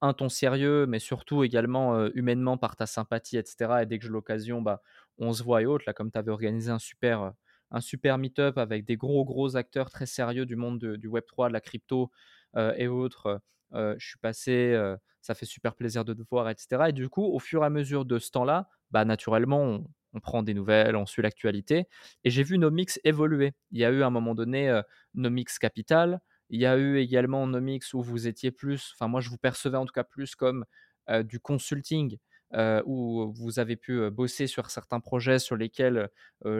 [0.00, 3.82] un ton sérieux, mais surtout également humainement par ta sympathie, etc.
[3.82, 4.80] Et dès que j'ai l'occasion, bah,
[5.18, 5.84] on se voit et autres.
[5.86, 7.32] Là, comme tu avais organisé un super,
[7.72, 11.52] un super meet-up avec des gros, gros acteurs très sérieux du monde du Web3, de
[11.52, 12.12] la crypto
[12.56, 13.40] et autres,
[13.72, 14.80] je suis passé,
[15.24, 16.84] ça fait super plaisir de te voir, etc.
[16.88, 19.82] Et du coup, au fur et à mesure de ce temps-là, bah, naturellement,
[20.14, 21.86] on prend des nouvelles, on suit l'actualité.
[22.22, 23.52] Et j'ai vu Nomix évoluer.
[23.72, 24.82] Il y a eu à un moment donné euh,
[25.14, 26.20] Nomix Capital.
[26.50, 29.76] Il y a eu également Nomix où vous étiez plus, enfin moi je vous percevais
[29.76, 30.64] en tout cas plus comme
[31.10, 32.16] euh, du consulting,
[32.52, 36.08] euh, où vous avez pu bosser sur certains projets sur lesquels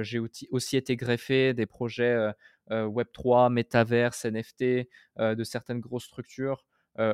[0.01, 2.33] j'ai aussi été greffé, des projets
[2.71, 4.89] Web3, Metaverse, NFT,
[5.19, 6.65] de certaines grosses structures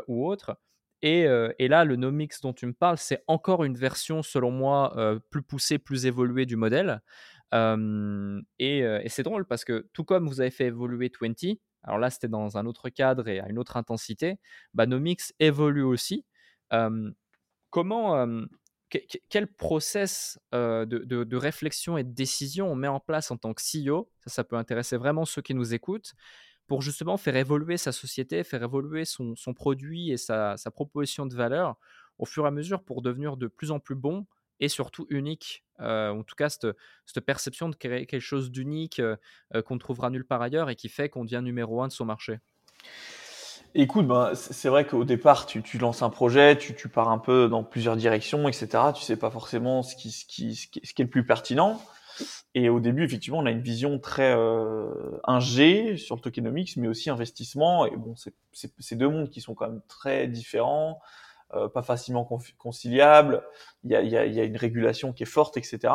[0.07, 0.57] ou autres.
[1.03, 1.27] Et,
[1.69, 4.95] là, le Nomix dont tu me parles, c'est encore une version, selon moi,
[5.31, 7.01] plus poussée, plus évoluée du modèle.
[7.53, 12.29] et, c'est drôle parce que tout comme vous avez fait évoluer 20, alors là, c'était
[12.29, 14.39] dans un autre cadre et à une autre intensité,
[14.75, 16.27] bah, Nomix évolue aussi.
[17.71, 18.27] comment,
[19.29, 23.63] quel process de, de, réflexion et de décision on met en place en tant que
[23.63, 26.15] CEO Ça, ça peut intéresser vraiment ceux qui nous écoutent
[26.71, 31.75] pour justement faire évoluer sa société, faire évoluer son, produit et sa, proposition de valeur
[32.17, 34.25] au fur et à mesure pour devenir de plus en plus bon
[34.61, 35.65] et surtout unique.
[35.81, 39.03] en tout cas, cette, perception de créer quelque chose d'unique
[39.65, 42.05] qu'on ne trouvera nulle part ailleurs et qui fait qu'on devient numéro un de son
[42.05, 42.39] marché.
[43.75, 47.65] Écoute, ben, c'est vrai qu'au départ, tu, lances un projet, tu, pars un peu dans
[47.65, 48.69] plusieurs directions, etc.
[48.95, 51.83] Tu sais pas forcément ce qui, est le plus pertinent.
[52.55, 56.89] Et au début, effectivement, on a une vision très euh, ingé sur le tokenomics, mais
[56.89, 57.87] aussi investissement.
[57.87, 58.15] Et bon,
[58.53, 61.01] c'est deux mondes qui sont quand même très différents,
[61.55, 62.25] euh, pas facilement
[62.59, 63.43] conciliables.
[63.85, 65.93] Il y a, y a, y a, une régulation qui est forte, etc.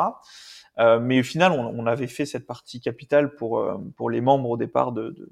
[0.78, 4.20] Euh, mais au final, on, on, avait fait cette partie capitale pour, euh, pour les
[4.20, 5.30] membres au départ de, de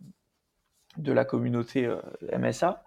[0.97, 2.01] de la communauté euh,
[2.39, 2.83] MSA.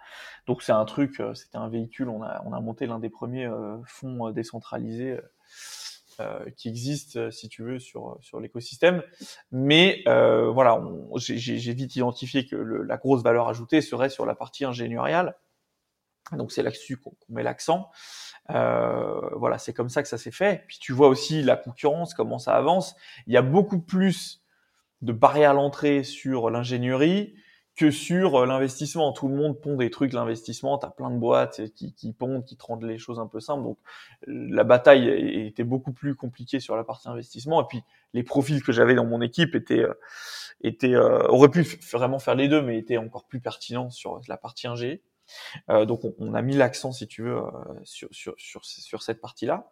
[0.46, 3.10] Donc c'est un truc, euh, c'était un véhicule, on a, on a monté l'un des
[3.10, 3.50] premiers
[3.86, 5.20] fonds décentralisés
[6.56, 9.04] qui existent, si tu veux, sur, sur l'écosystème.
[9.52, 10.82] Mais voilà,
[11.16, 15.36] j'ai vite identifié que la grosse valeur ajoutée serait sur la partie ingénieriale.
[16.34, 17.90] Donc c'est là-dessus qu'on met l'accent.
[18.50, 20.64] Euh, voilà, c'est comme ça que ça s'est fait.
[20.68, 22.96] Puis tu vois aussi la concurrence, comment ça avance.
[23.28, 24.44] Il y a beaucoup plus
[25.02, 27.36] de barrières à l'entrée sur l'ingénierie
[27.78, 29.13] que sur euh, l'investissement.
[29.13, 32.44] Tout le monde pond des trucs, l'investissement, tu as plein de boîtes qui, qui pondent,
[32.44, 33.63] qui te rendent les choses un peu simples.
[33.63, 33.78] Donc
[34.28, 35.08] euh, la bataille
[35.48, 37.62] était beaucoup plus compliquée sur la partie investissement.
[37.62, 39.94] Et puis les profils que j'avais dans mon équipe étaient, euh,
[40.62, 41.62] étaient auraient pu
[41.94, 45.04] vraiment faire les deux, mais étaient encore plus pertinents sur la partie ingé.
[45.70, 47.40] Euh, donc on, a mis l'accent, si tu veux,
[47.84, 49.72] sur, sur, sur, sur cette partie-là.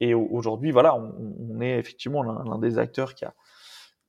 [0.00, 3.34] Et aujourd'hui, voilà, on, est effectivement l'un des acteurs qui a,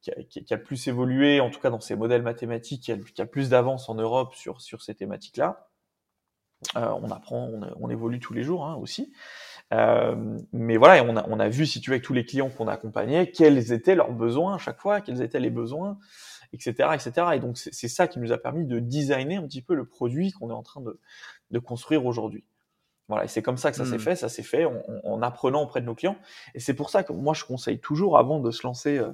[0.04, 3.88] qui a, plus évolué, en tout cas dans ses modèles mathématiques, qui a, plus d'avance
[3.90, 5.70] en Europe sur, sur ces thématiques-là.
[6.78, 9.14] Euh, on apprend, on, évolue tous les jours hein, aussi.
[9.74, 12.50] Euh, mais voilà, on a, on a vu, si tu veux, avec tous les clients
[12.50, 15.98] qu'on accompagnait, quels étaient leurs besoins à chaque fois, quels étaient les besoins,
[16.54, 16.90] etc.
[16.94, 17.28] etc.
[17.34, 20.32] Et donc, c'est ça qui nous a permis de designer un petit peu le produit
[20.32, 21.00] qu'on est en train de,
[21.52, 22.46] de construire aujourd'hui.
[23.10, 24.00] Voilà, et c'est comme ça que ça s'est mmh.
[24.00, 26.16] fait, ça s'est fait en, en, apprenant auprès de nos clients.
[26.56, 29.12] Et c'est pour ça que moi, je conseille toujours, avant de se lancer euh,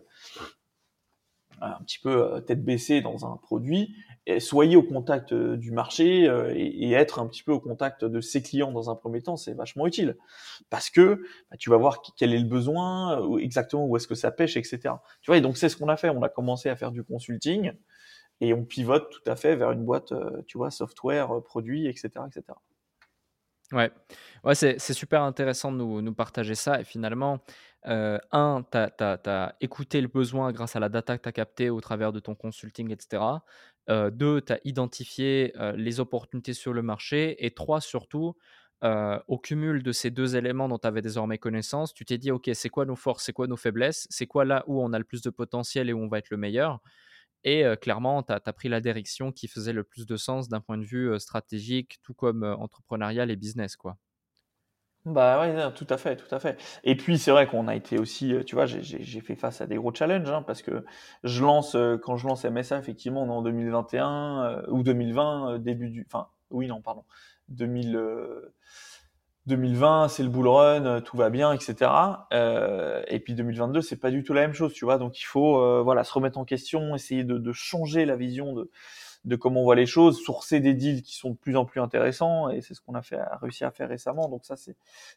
[1.62, 3.95] un petit peu euh, tête baissée dans un produit,
[4.39, 8.22] soyez au contact euh, du marché euh, et, être un petit peu au contact de
[8.22, 10.17] ses clients dans un premier temps, c'est vachement utile.
[10.69, 14.32] Parce que bah, tu vas voir quel est le besoin, exactement où est-ce que ça
[14.32, 14.95] pêche, etc.
[15.22, 16.10] Tu vois, et donc c'est ce qu'on a fait.
[16.10, 17.72] On a commencé à faire du consulting
[18.41, 20.13] et on pivote tout à fait vers une boîte,
[20.48, 22.43] tu vois, software, produit, etc., etc.
[23.72, 23.91] Ouais,
[24.43, 26.82] ouais c'est super intéressant de nous, nous partager ça.
[26.82, 27.39] Et finalement,
[27.85, 31.81] un, tu as, écouté le besoin grâce à la data que tu as captée au
[31.81, 33.41] travers de ton consulting, etc.
[34.11, 37.45] Deux, tu as identifié les opportunités sur le marché.
[37.45, 38.35] Et trois, surtout,
[38.83, 42.49] au cumul de ces deux éléments dont tu avais désormais connaissance, tu t'es dit, OK,
[42.53, 45.05] c'est quoi nos forces, c'est quoi nos faiblesses, c'est quoi là où on a le
[45.05, 46.81] plus de potentiel et où on va être le meilleur?
[47.45, 50.77] Et clairement, tu as, pris la direction qui faisait le plus de sens d'un point
[50.77, 53.75] de vue stratégique, tout comme entrepreneurial et business.
[53.77, 53.97] quoi.
[55.05, 56.59] Bah ouais, tout à fait, tout à fait.
[56.83, 59.65] Et puis c'est vrai qu'on a été aussi, euh, tu vois, j'ai fait face à
[59.65, 60.83] des gros challenges, hein, parce que
[61.23, 65.59] je lance, euh, quand je lance MSA, effectivement, on est en 2021 euh, ou 2020,
[65.59, 67.05] début du, enfin, oui, non, pardon,
[67.47, 67.97] 2000,
[69.45, 72.27] 2020, c'est le bull run, tout va bien, etc.
[73.07, 74.97] et puis 2022, c'est pas du tout la même chose, tu vois.
[74.97, 78.69] Donc il faut, voilà, se remettre en question, essayer de, de changer la vision de
[79.25, 81.82] de comment on voit les choses, sourcer des deals qui sont de plus en plus
[81.82, 84.29] intéressants, et c'est ce qu'on a fait, réussi à faire récemment.
[84.29, 84.55] Donc ça,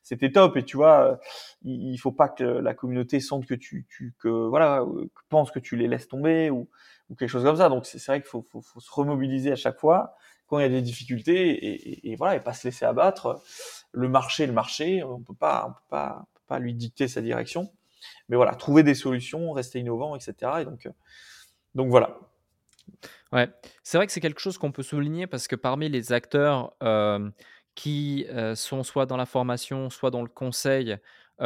[0.02, 0.56] c'était top.
[0.56, 1.20] Et tu vois,
[1.62, 4.84] il, faut pas que la communauté sente que tu, tu que voilà,
[5.28, 6.68] pense que tu les laisses tomber ou,
[7.10, 7.68] ou quelque chose comme ça.
[7.68, 10.66] Donc c'est vrai qu'il faut, faut, faut, se remobiliser à chaque fois quand il y
[10.66, 13.40] a des difficultés et, et, voilà, et pas se laisser abattre.
[13.92, 17.08] Le marché, le marché, on peut pas, on peut pas, on peut pas lui dicter
[17.08, 17.72] sa direction.
[18.28, 20.34] Mais voilà, trouver des solutions, rester innovant, etc.
[20.60, 20.88] Et donc,
[21.74, 22.18] donc voilà.
[23.32, 23.48] Ouais,
[23.82, 26.74] c'est vrai que c'est quelque chose qu'on peut souligner parce que parmi les acteurs,
[27.74, 30.96] qui, sont soit dans la formation, soit dans le conseil,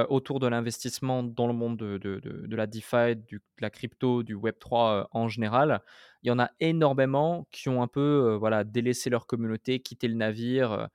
[0.08, 5.08] autour de l'investissement dans le monde de la DeFi, de la crypto, du web 3,
[5.12, 5.80] en général,
[6.22, 10.14] il y en a énormément qui ont un peu, voilà, délaissé leur communauté, quitté le
[10.16, 10.88] navire,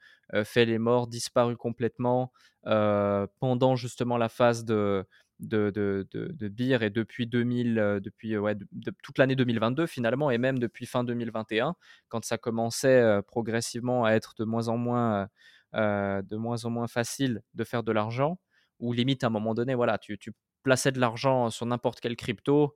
[0.43, 2.31] fait les morts, disparu complètement,
[2.63, 5.05] pendant justement la phase de
[5.41, 8.55] de, de, de, et depuis 2000, euh, depuis ouais,
[9.03, 11.75] toute l'année 2022 finalement, et même depuis fin 2021,
[12.09, 15.27] quand ça commençait euh, progressivement à être de moins en moins,
[15.75, 18.39] euh, de moins en moins facile de faire de l'argent,
[18.79, 20.31] ou limite à un moment donné, voilà, tu, tu
[20.63, 22.75] plaçais de l'argent sur n'importe quelle crypto,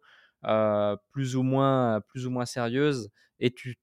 [1.11, 3.09] plus ou moins, plus ou moins sérieuse,
[3.39, 3.75] et tu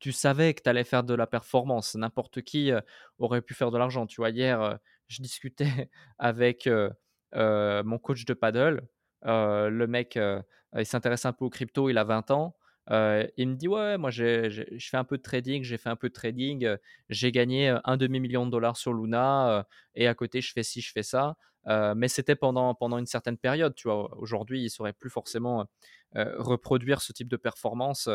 [0.00, 1.96] tu savais que tu allais faire de la performance.
[1.96, 2.70] N'importe qui
[3.18, 4.06] aurait pu faire de l'argent.
[4.06, 6.68] Tu vois, hier, je discutais avec
[7.34, 8.82] mon coach de paddle.
[9.24, 10.18] le mec,
[10.76, 12.56] il s'intéresse un peu aux crypto, il a 20 ans.
[12.90, 14.50] il me dit: «Ouais, moi je
[14.80, 16.76] fais un peu de trading, j'ai fait un peu de trading,
[17.08, 20.80] j'ai gagné, un demi million de dollars sur Luna, et à côté je fais ci,
[20.80, 21.36] je fais ça».
[21.96, 24.16] mais c'était pendant pendant une certaine période, tu vois?
[24.18, 25.66] Aujourd'hui, il saurait plus forcément,
[26.14, 28.08] reproduire ce type de performance,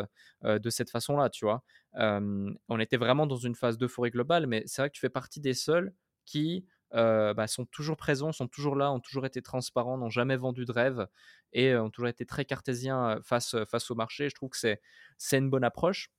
[0.44, 1.64] de cette façon-là, tu vois?
[1.96, 5.40] on était vraiment dans une phase d'euphorie globale, mais c'est vrai que tu fais partie
[5.42, 5.94] des seuls
[6.26, 10.66] qui, bah, sont toujours présents, sont toujours là, ont toujours été transparents, n'ont jamais vendu
[10.66, 11.08] de rêve
[11.52, 14.30] et ont toujours été très cartésiens, face, face au marché.
[14.30, 16.12] Je trouve que c'est une bonne approche.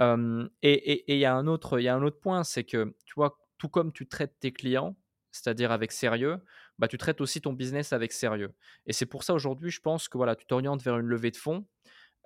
[0.00, 3.38] et il y a un autre y a un autre point, c'est que, tu vois,
[3.58, 4.96] tout comme tu traites tes clients,
[5.30, 6.38] c'est-à-dire avec sérieux,
[6.78, 8.54] bah, tu traites aussi ton business avec sérieux.
[8.86, 11.36] Et c'est pour ça aujourd'hui, je pense que voilà, tu t'orientes vers une levée de
[11.36, 11.66] fonds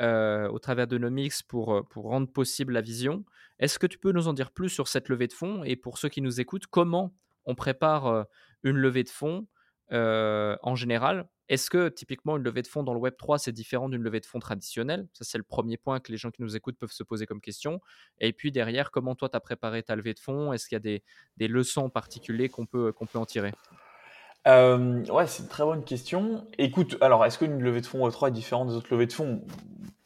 [0.01, 3.25] au travers de Nomix pour, pour rendre possible la vision.
[3.61, 5.63] Est-ce que tu peux nous en dire plus sur cette levée de fonds?
[5.63, 7.15] Et pour ceux qui nous écoutent, comment
[7.45, 8.27] on prépare
[8.63, 9.47] une levée de fonds
[9.91, 11.29] en général.
[11.53, 14.21] Est-ce que typiquement une levée de fonds dans le Web 3 c'est différent d'une levée
[14.21, 15.07] de fonds traditionnelle?
[15.13, 17.43] Ça c'est le premier point que les gens qui nous écoutent peuvent se poser comme
[17.43, 17.81] question.
[18.21, 20.55] Et puis derrière, comment toi tu as préparé ta levée de fonds?
[20.55, 21.03] Est-ce qu'il y a des,
[21.37, 23.53] des leçons particulières qu'on peut, qu'on peut en tirer?
[24.47, 26.49] Euh, ouais, c'est une très bonne question.
[26.57, 29.45] Écoute, alors, est-ce qu'une levée de fonds Web3 est différente des autres levées de fonds?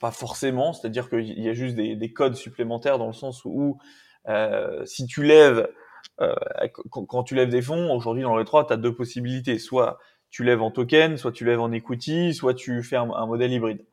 [0.00, 3.78] Pas forcément, c'est-à-dire qu'il y a juste des, des, codes supplémentaires dans le sens où
[4.84, 5.68] si tu lèves,
[6.90, 9.58] quand, tu lèves des fonds, aujourd'hui dans le Web3, tu as deux possibilités.
[9.58, 9.98] Soit
[10.30, 13.52] tu lèves en token, soit tu lèves en equity, soit tu fais un, un modèle
[13.52, 13.84] hybride.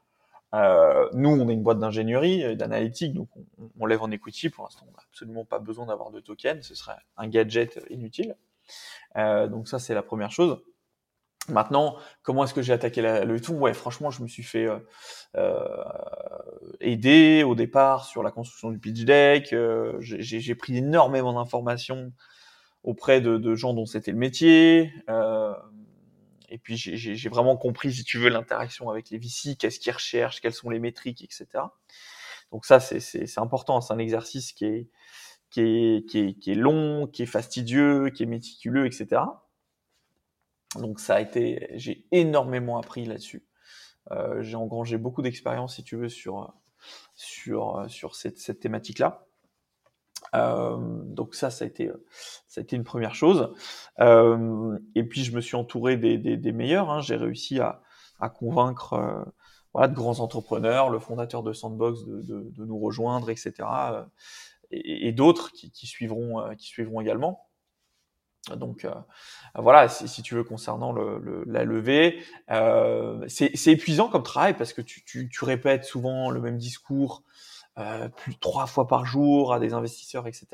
[0.53, 4.49] Euh, nous, on est une boîte d'ingénierie, d'analytique, donc on, on, lève en equity.
[4.49, 8.35] Pour l'instant, on n'a absolument pas besoin d'avoir de token, ce serait un gadget inutile.
[9.17, 10.61] Euh, donc ça, c'est la première chose.
[11.49, 13.53] Maintenant, comment est-ce que j'ai attaqué le tout?
[13.53, 14.79] Ouais, franchement, je me suis fait euh,
[15.35, 15.83] euh,
[16.79, 19.51] aider au départ sur la construction du pitch deck.
[19.51, 22.13] Euh, j'ai pris énormément d'informations
[22.83, 24.93] auprès de, de, gens dont c'était le métier.
[25.09, 25.53] Euh,
[26.47, 30.39] et puis j'ai vraiment compris, si tu veux, l'interaction avec les VC, qu'est-ce qu'ils recherchent,
[30.39, 31.65] quelles sont les métriques, etc.
[32.51, 33.81] Donc ça, c'est important.
[33.81, 34.89] C'est un exercice qui est,
[35.49, 39.23] qui, est, qui est long, qui est fastidieux, qui est méticuleux, etc.
[40.75, 43.45] Donc ça a été, j'ai énormément appris là-dessus.
[44.11, 46.53] Euh, j'ai engrangé beaucoup d'expérience, si tu veux, sur
[47.15, 49.25] sur sur cette, cette thématique-là.
[50.35, 51.91] Euh, donc ça, ça a été
[52.47, 53.53] ça a été une première chose.
[53.99, 56.89] Euh, et puis je me suis entouré des, des, meilleurs.
[56.89, 57.01] Hein.
[57.01, 57.81] J'ai réussi à,
[58.19, 59.25] à convaincre
[59.73, 63.63] voilà de grands entrepreneurs, le fondateur de Sandbox de, de, nous rejoindre, etc
[64.73, 67.47] et, d'autres qui, suivront, qui suivront également.
[68.51, 68.93] Donc euh,
[69.55, 72.21] voilà, si, si, tu veux concernant le, le, la levée,
[72.51, 77.23] euh, c'est épuisant comme travail parce que tu, tu, tu, répètes souvent le même discours
[77.77, 80.47] euh, plus trois fois par jour à des investisseurs, etc.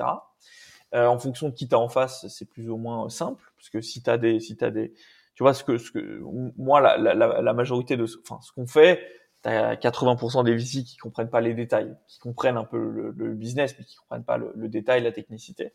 [0.94, 3.82] Euh, en fonction de qui t'as en face, c'est plus ou moins simple parce que
[3.82, 4.94] si t'as des, si t'as des,
[5.34, 6.22] tu vois ce que, ce que
[6.58, 9.02] moi la, la, la majorité de, enfin ce qu'on fait,
[9.42, 13.34] t'as 80% des VC qui comprennent pas les détails, qui comprennent un peu le, le
[13.34, 15.74] business, mais qui comprennent pas le, le détail, la technicité.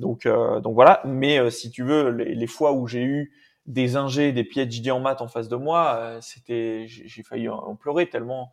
[0.00, 1.02] Donc, euh, donc voilà.
[1.04, 3.32] Mais euh, si tu veux, les, les fois où j'ai eu
[3.66, 7.76] des ingés, des PhD en maths en face de moi, euh, c'était, j'ai failli en
[7.76, 8.50] pleurer tellement,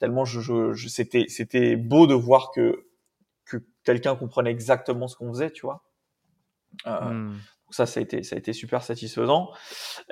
[0.00, 2.86] tellement je, je, je c'était, c'était beau de voir que
[3.44, 5.84] que quelqu'un comprenait exactement ce qu'on faisait, tu vois.
[6.86, 7.34] Hmm
[7.72, 9.50] ça, ça a été, ça a été super satisfaisant.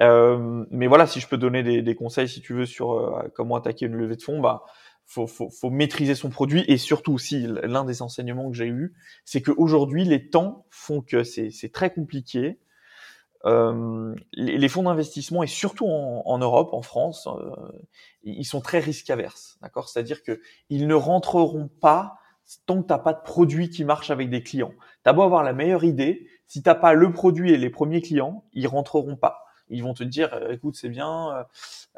[0.00, 3.28] Euh, mais voilà, si je peux donner des, des conseils, si tu veux, sur euh,
[3.34, 4.64] comment attaquer une levée de fonds, bah,
[5.10, 8.94] faut, faut, faut maîtriser son produit et surtout aussi l'un des enseignements que j'ai eu,
[9.24, 12.60] c'est qu'aujourd'hui les temps font que c'est très compliqué.
[13.46, 17.50] Euh, les, fonds d'investissement et surtout en, en, Europe, en France, euh,
[18.22, 19.88] ils sont très risque averses, d'accord?
[19.88, 22.18] C'est-à-dire que ils ne rentreront pas
[22.66, 24.74] tant que t'as pas de produit qui marche avec des clients.
[25.02, 28.44] T'as beau avoir la meilleure idée, si t'as pas le produit et les premiers clients,
[28.52, 29.46] ils rentreront pas.
[29.70, 31.44] Ils vont te dire, euh, écoute, c'est bien, euh,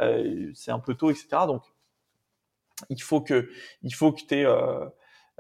[0.01, 1.29] euh, c'est un peu tôt, etc.
[1.47, 1.63] Donc,
[2.89, 3.49] il faut que,
[3.83, 4.85] il faut que t'aies, euh,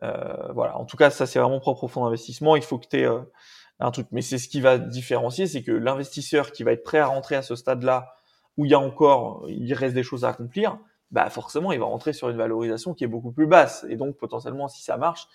[0.02, 0.76] euh, voilà.
[0.78, 2.56] En tout cas, ça c'est vraiment propre au fonds d'investissement.
[2.56, 3.06] Il faut que t'aies
[3.80, 4.06] un truc.
[4.12, 7.36] Mais c'est ce qui va différencier, c'est que l'investisseur qui va être prêt à rentrer
[7.36, 8.14] à ce stade-là,
[8.56, 10.78] où il y a encore, il reste des choses à accomplir,
[11.10, 13.84] bah forcément, il va rentrer sur une valorisation qui est beaucoup plus basse.
[13.88, 15.28] Et donc, potentiellement, si ça marche,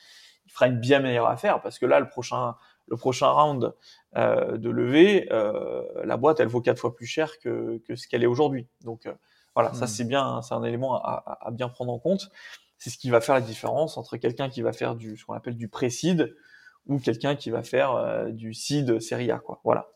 [0.48, 2.56] il fera une bien meilleure affaire parce que là, le prochain,
[2.88, 3.74] le prochain round
[4.16, 8.08] euh, de levée, euh, la boîte, elle vaut quatre fois plus cher que, que ce
[8.08, 8.68] qu'elle est aujourd'hui.
[8.84, 9.14] Donc euh,
[9.58, 9.88] voilà, ça hmm.
[9.88, 12.30] c'est bien, c'est un élément à, à, bien prendre en compte.
[12.78, 15.34] C'est ce qui va faire la différence entre quelqu'un qui va faire du ce qu'on
[15.34, 16.36] appelle du pré-seed
[16.86, 19.60] ou quelqu'un qui va faire euh, du seed série A, quoi.
[19.64, 19.88] Voilà.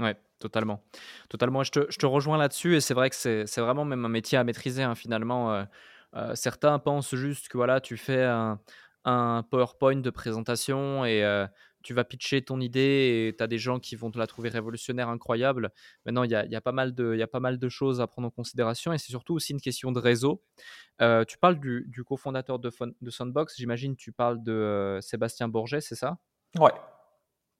[0.00, 0.82] Ouais, totalement.
[1.28, 1.62] Totalement.
[1.62, 4.38] Je te, je te rejoins là-dessus et c'est vrai que c'est vraiment même un métier
[4.38, 5.52] à maîtriser hein, finalement.
[5.52, 5.64] Euh,
[6.16, 8.58] euh, certains pensent juste que voilà, tu fais un,
[9.04, 11.22] un PowerPoint de présentation et
[11.84, 14.48] tu vas pitcher ton idée et tu as des gens qui vont te la trouver
[14.48, 15.70] révolutionnaire, incroyable.
[16.06, 18.26] Maintenant, il y a, pas mal de, y a pas mal de choses à prendre
[18.26, 20.42] en considération et c'est surtout aussi une question de réseau.
[21.02, 22.70] Euh, tu parles du, cofondateur de,
[23.00, 26.18] de Soundbox, j'imagine tu parles de euh, Sébastien Bourget, c'est ça?
[26.58, 26.72] Ouais.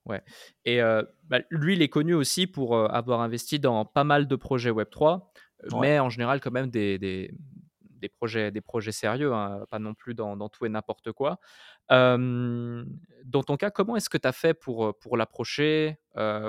[0.06, 0.22] Ouais.
[0.64, 4.36] Et euh, bah, lui, il est connu aussi pour avoir investi dans pas mal de
[4.36, 5.22] projets Web3,
[5.80, 7.30] mais en général quand même des, des
[8.08, 11.38] projets, des projets sérieux, hein, pas non plus dans, tout et n'importe quoi.
[11.88, 15.98] dans ton cas, comment est-ce que tu as fait pour, pour l'approcher,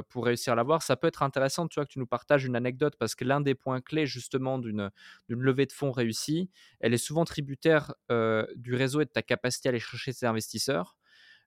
[0.10, 0.82] pour réussir à l'avoir?
[0.82, 3.42] Ça peut être intéressant, tu vois, que tu nous partages une anecdote, parce que l'un
[3.42, 4.92] des points clés justement d'une
[5.28, 6.50] levée de fonds réussie,
[6.80, 7.94] elle est souvent tributaire
[8.56, 10.96] du réseau et de ta capacité à aller chercher ces investisseurs,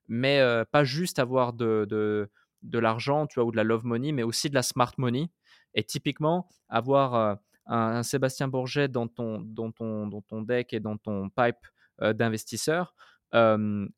[0.07, 0.41] mais
[0.71, 2.29] pas juste avoir de, de,
[2.63, 5.29] de l'argent, ou de la love money, mais aussi de la smart money.
[5.75, 7.37] Et typiquement, avoir
[7.69, 11.57] un, Sébastien Bourget dans ton, dans, ton, dans ton deck et dans ton pipe
[12.01, 12.95] euh, d'investisseurs,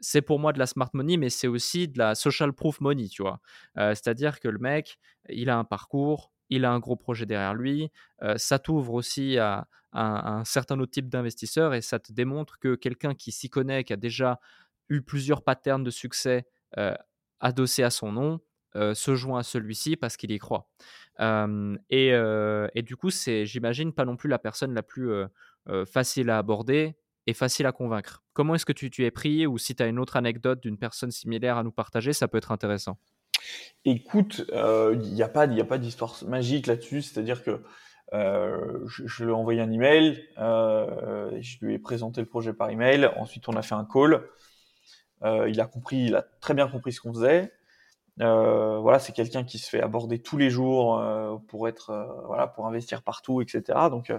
[0.01, 3.07] c'est pour moi de la smart money, mais c'est aussi de la social proof money,
[3.07, 3.39] tu vois.
[3.77, 4.99] Euh, c'est-à-dire que le mec,
[5.29, 7.89] il a un parcours, il a un gros projet derrière lui,
[8.23, 12.75] euh, ça t'ouvre aussi à, un certain autre type d'investisseurs et ça te démontre que
[12.75, 14.39] quelqu'un qui s'y connaît, qui a déjà
[14.87, 16.45] eu plusieurs patterns de succès
[17.41, 18.39] adossés à son nom,
[18.75, 20.69] se joint à celui-ci parce qu'il y croit
[21.89, 25.11] et, du coup, c'est, j'imagine, pas non plus la personne la plus
[25.85, 26.95] facile à aborder
[27.27, 28.23] et facile à convaincre.
[28.33, 30.77] Comment est-ce que tu, tu es pris ou si tu as une autre anecdote d'une
[30.77, 32.97] personne similaire à nous partager, ça peut être intéressant.
[33.85, 37.61] Écoute, il n'y a pas, a pas d'histoire magique là-dessus, c'est-à-dire que
[38.11, 43.47] je, lui ai envoyé un email, je lui ai présenté le projet par email, ensuite
[43.47, 44.23] on a fait un call.
[45.23, 47.51] il a compris, il a très bien compris ce qu'on faisait.
[48.19, 52.05] Euh, voilà, c'est quelqu'un qui se fait aborder tous les jours euh, pour être, euh,
[52.25, 53.63] voilà, pour investir partout, etc.
[53.89, 54.11] Donc,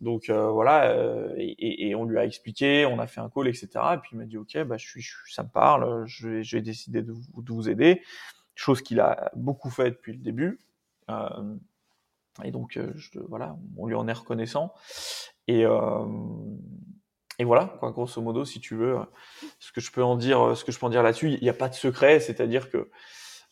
[0.00, 0.94] donc voilà,
[1.36, 3.68] et, on lui a expliqué, on a fait un call, etc.
[3.94, 7.12] Et puis il m'a dit, ok, bah, je suis, ça me parle, je je de
[7.12, 8.02] vous, de vous, aider.
[8.54, 10.58] Chose qu'il a beaucoup fait depuis le début.
[12.42, 14.72] et donc, je, voilà, on lui en est reconnaissant.
[15.48, 15.66] Et,
[17.40, 18.98] et voilà, quoi, grosso modo, si tu veux,
[19.58, 21.48] ce que je peux en dire, ce que je peux en dire là-dessus, il n'y
[21.48, 22.90] a pas de secret, c'est-à-dire que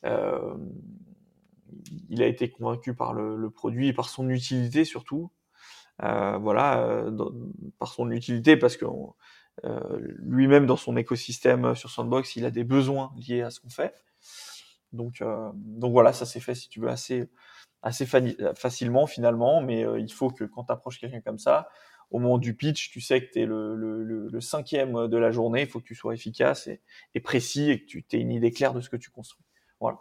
[0.05, 0.59] euh,
[2.11, 5.33] il a été convaincu par le, produit et par son utilité surtout.
[6.03, 7.11] Euh, voilà, euh,
[7.79, 8.85] par son utilité parce que
[10.19, 13.95] lui-même dans son écosystème sur Sandbox, il a des besoins liés à ce qu'on fait.
[14.93, 15.25] Donc,
[15.55, 17.31] donc voilà, ça s'est fait si tu veux assez
[17.81, 21.71] assez facilement finalement, mais il faut que quand tu approches quelqu'un comme ça,
[22.11, 25.67] au moment du pitch, tu sais que tu es le, cinquième de la journée, il
[25.69, 26.69] faut que tu sois efficace
[27.15, 29.45] et, précis et que tu aies une idée claire de ce que tu construis.
[29.81, 29.99] Voilà.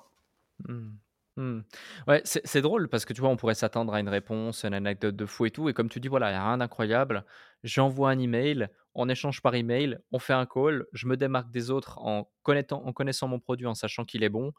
[0.67, 0.89] Mmh.
[1.37, 1.59] Mmh.
[2.07, 5.15] Ouais, c'est drôle parce que tu vois, on pourrait s'attendre à une réponse, une anecdote
[5.15, 5.69] de fou et tout.
[5.69, 7.25] Et comme tu dis, voilà, il n'y a rien d'incroyable.
[7.63, 11.69] J'envoie un email, on échange par email, on fait un call, je me démarque des
[11.69, 14.51] autres en connaissant, en connaissant mon produit, en sachant qu'il est bon.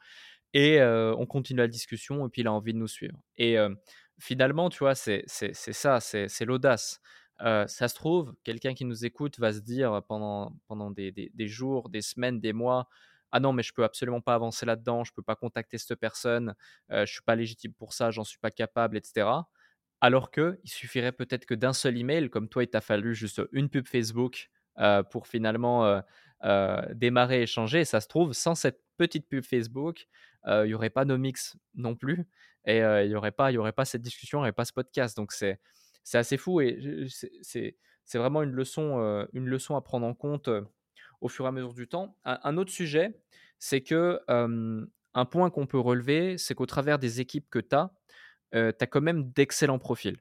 [0.55, 3.19] Et euh, on continue la discussion et puis il a envie de nous suivre.
[3.37, 3.75] Et euh,
[4.21, 7.01] finalement, tu vois, c'est ça, c'est l'audace
[7.41, 11.89] ça se trouve, quelqu'un qui nous écoute va se dire pendant, pendant des, des, jours,
[11.89, 12.89] des semaines, des mois,
[13.31, 16.55] ah non, mais je peux absolument pas avancer là-dedans, je peux pas contacter cette personne,
[16.91, 19.29] je suis pas légitime pour ça, j'en suis pas capable, etc.
[20.01, 23.43] Alors que il suffirait peut-être que d'un seul email, comme toi, il t'a fallu juste
[23.53, 24.51] une pub Facebook
[25.11, 26.03] pour finalement
[26.95, 27.81] démarrer, échanger.
[27.81, 30.07] Et ça se trouve, sans cette petite pub Facebook,
[30.47, 32.27] il n'y aurait pas nos mix non plus,
[32.65, 34.65] et il n'y aurait pas, il y aurait pas cette discussion, il n'y aurait pas
[34.65, 35.17] ce podcast.
[35.17, 35.61] Donc c'est
[36.05, 37.07] c'est assez fou et
[37.43, 40.49] c'est vraiment une leçon, une leçon à prendre en compte
[41.21, 42.17] au fur et à mesure du temps.
[42.25, 43.21] Un, autre sujet,
[43.59, 47.91] c'est que un point qu'on peut relever, c'est qu'au travers des équipes que tu as,
[48.53, 50.19] tu as quand même d'excellents profils.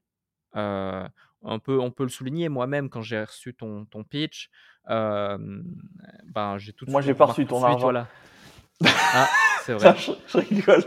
[0.53, 4.49] on, peut, on peut le souligner, moi-même, quand j'ai reçu ton, ton pitch,
[4.87, 7.79] ben, j'ai tout de Moi, j'ai pas reçu ton argent.
[7.79, 8.07] Voilà.
[8.85, 9.27] Ah,
[9.67, 9.95] c'est vrai.
[9.97, 10.83] je, rigole.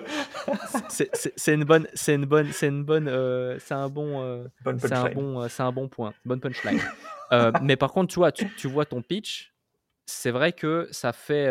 [0.89, 4.47] c'est une bonne, c'est une bonne, c'est une bonne, euh, c'est un bon, euh,
[4.79, 6.81] c'est un bon, euh, c'est un bon point, bonne punchline.
[7.63, 9.53] mais par contre, tu vois, tu, tu vois ton pitch,
[10.07, 11.51] c'est vrai que ça fait,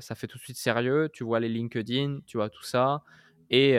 [0.00, 1.08] ça fait tout de suite sérieux.
[1.12, 3.02] Tu vois les LinkedIn, tu vois tout ça,
[3.50, 3.74] et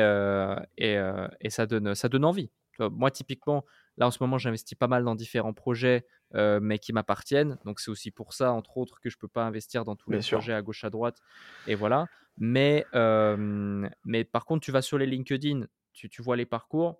[0.77, 0.97] et,
[1.41, 2.49] et ça donne, ça donne envie.
[2.79, 3.65] Moi, typiquement,
[3.97, 7.57] là en ce moment, j'investis pas mal dans différents projets euh, mais qui m'appartiennent.
[7.65, 10.19] Donc c'est aussi pour ça, entre autres, que je peux pas investir dans tous les
[10.19, 11.19] projets à gauche à droite.
[11.67, 12.07] Et voilà.
[12.37, 16.99] Mais, euh, mais par contre, tu vas sur les LinkedIn, tu, tu vois les parcours,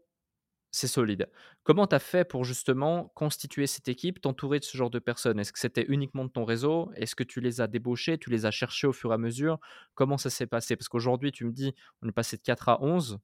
[0.72, 1.30] c'est solide.
[1.64, 5.40] Comment tu as fait pour justement constituer cette équipe, t'entourer de ce genre de personnes?
[5.40, 6.92] Est-ce que c'était uniquement de ton réseau?
[6.96, 9.60] Est-ce que tu les as débauchés Tu les as cherchés au fur et à mesure?
[9.94, 10.76] Comment ça s'est passé?
[10.76, 13.20] Parce qu'aujourd'hui, tu me dis, on est passé de 4 à 11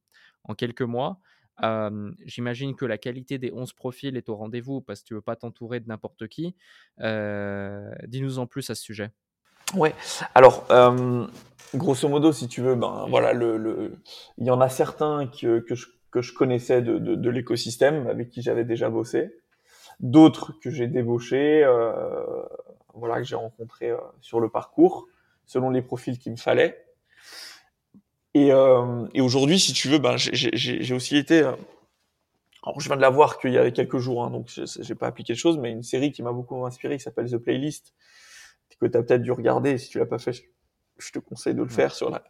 [0.46, 1.20] en quelques mois.
[2.26, 5.24] J'imagine que la qualité des 11 profils est au rendez-vous parce que tu ne veux
[5.24, 6.56] pas t'entourer de n'importe qui.
[7.00, 9.12] Dis-nous en plus à ce sujet.
[9.76, 9.94] Ouais.
[10.36, 11.26] Alors, euh,
[11.76, 13.98] grosso modo, si tu veux, ben voilà, le, le...
[14.38, 18.08] il y en a certains que, que, je, que je connaissais de, de, de l'écosystème,
[18.08, 19.34] avec qui j'avais déjà bossé.
[20.00, 22.44] D'autres que j'ai débauchés, euh,
[22.94, 25.08] voilà, que j'ai rencontrés euh, sur le parcours,
[25.46, 26.84] selon les profils qu'il me fallait.
[28.34, 31.42] Et, euh, et aujourd'hui, si tu veux, ben, j'ai aussi été.
[31.42, 31.54] Euh,
[32.64, 35.08] alors, je viens de la voir qu'il y a quelques jours, hein, donc j'ai pas
[35.08, 37.96] appliqué de choses, mais une série qui m'a beaucoup inspiré, qui s'appelle The Playlist,
[38.80, 39.78] que tu as peut-être dû regarder.
[39.78, 40.34] Si tu l'as pas fait,
[40.98, 42.24] je, te conseille de le faire sur la,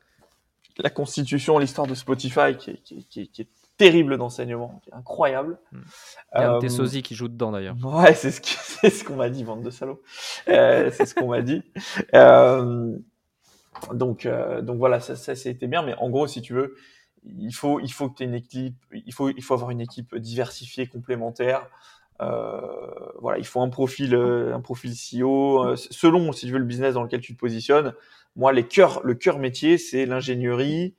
[0.78, 4.94] la constitution, l'histoire de Spotify, qui est, qui, qui, qui est terrible d'enseignement, qui est
[4.94, 5.58] incroyable.
[5.72, 5.82] Hmm.
[6.36, 7.76] Il y a un euh, qui joue dedans d'ailleurs.
[7.84, 8.40] Ouais, c'est ce
[9.04, 10.02] qu'on ce m'a dit, bande de salauds.
[10.48, 11.64] Euh, c'est ce qu'on m'a dit.
[12.14, 12.96] Euh,
[13.94, 15.82] donc, euh, donc voilà, ça, ça, été bien.
[15.84, 16.76] Mais en gros, si tu veux,
[17.24, 20.16] il faut, il faut que tu une équipe, il faut, il faut avoir une équipe
[20.16, 21.68] diversifiée, complémentaire.
[22.22, 22.62] Euh,
[23.20, 25.64] voilà, il faut un profil, euh, un profil CEO.
[25.66, 27.94] Euh, selon, si tu veux, le business dans lequel tu te positionnes.
[28.36, 30.96] Moi, les cœurs, le cœur métier, c'est l'ingénierie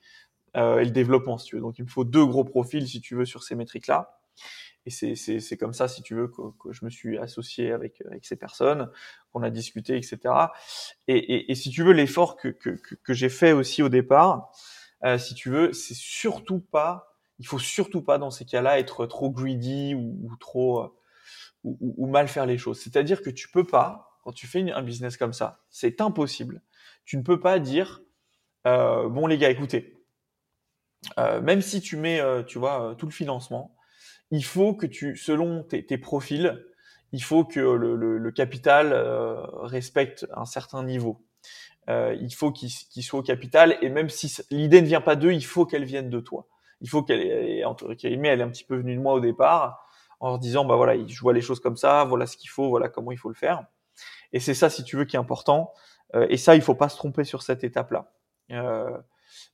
[0.57, 1.63] euh, et le développement, si tu veux.
[1.63, 4.19] Donc, il me faut deux gros profils, si tu veux, sur ces métriques-là.
[4.85, 8.25] Et c'est comme ça, si tu veux, que, que, je me suis associé avec, avec
[8.25, 8.91] ces personnes,
[9.33, 10.19] qu'on a discuté, etc.
[11.07, 14.51] Et, et, et si tu veux, l'effort que, que, que j'ai fait aussi au départ,
[15.05, 19.07] euh, si tu veux, c'est surtout pas, il faut surtout pas dans ces cas-là être
[19.07, 20.89] trop greedy ou, ou trop euh,
[21.65, 22.81] ou, ou, mal faire les choses.
[22.81, 26.63] C'est-à-dire que tu peux pas, quand tu fais un business comme ça, c'est impossible.
[27.05, 28.03] Tu ne peux pas dire,
[28.67, 30.05] euh, bon les gars, écoutez,
[31.19, 33.77] euh, même si tu mets, euh, tu vois, tout le financement,
[34.33, 36.67] il faut que tu, selon tes, profils,
[37.13, 38.93] il faut que le, capital
[39.63, 41.25] respecte un certain niveau.
[41.89, 45.17] Euh, il faut qu'il qu soit au capital et même si l'idée ne vient pas
[45.17, 46.47] d'eux, il faut qu'elle vienne de toi.
[46.81, 49.87] Il faut qu'elle, entre guillemets, elle est un petit peu venue de moi au départ
[50.21, 52.69] en leur disant, bah voilà, je vois les choses comme ça, voilà ce qu'il faut,
[52.69, 53.65] voilà comment il faut le faire.
[54.33, 55.73] Et c'est ça, si tu veux, qui est important.
[56.15, 58.13] Euh, et ça, il faut pas se tromper sur cette étape-là.
[58.53, 58.97] Euh,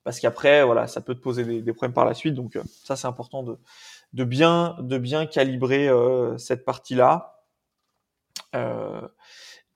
[0.04, 2.34] parce qu'après, voilà, ça peut te poser des, problèmes par la suite.
[2.34, 3.58] Donc, euh, ça, c'est important de,
[4.12, 7.34] de, bien, de bien calibrer euh, cette partie-là.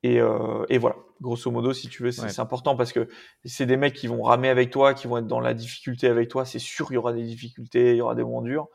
[0.04, 3.08] Et, et, voilà, grosso modo, si tu veux, c'est important parce que
[3.44, 6.28] c'est des mecs qui vont ramer avec toi, qui vont être dans la difficulté avec
[6.28, 6.44] toi.
[6.44, 8.68] C'est sûr, il y aura des difficultés, il y aura des moments durs.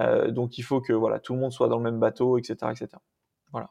[0.00, 2.56] Euh, donc il faut que voilà, tout le monde soit dans le même bateau, etc.
[2.70, 2.88] etc.
[3.52, 3.70] Voilà.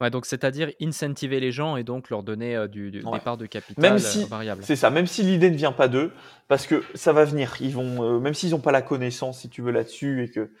[0.00, 3.46] Ouais, donc c'est-à-dire incentiver les gens et donc leur donner euh, du, du départ de
[3.46, 4.62] capital même si, euh, variable.
[4.62, 6.12] C'est ça, même si l'idée ne vient pas d'eux,
[6.46, 7.56] parce que ça va venir.
[7.60, 10.52] Ils vont, euh, même s'ils n'ont pas la connaissance, si tu veux, là-dessus, et que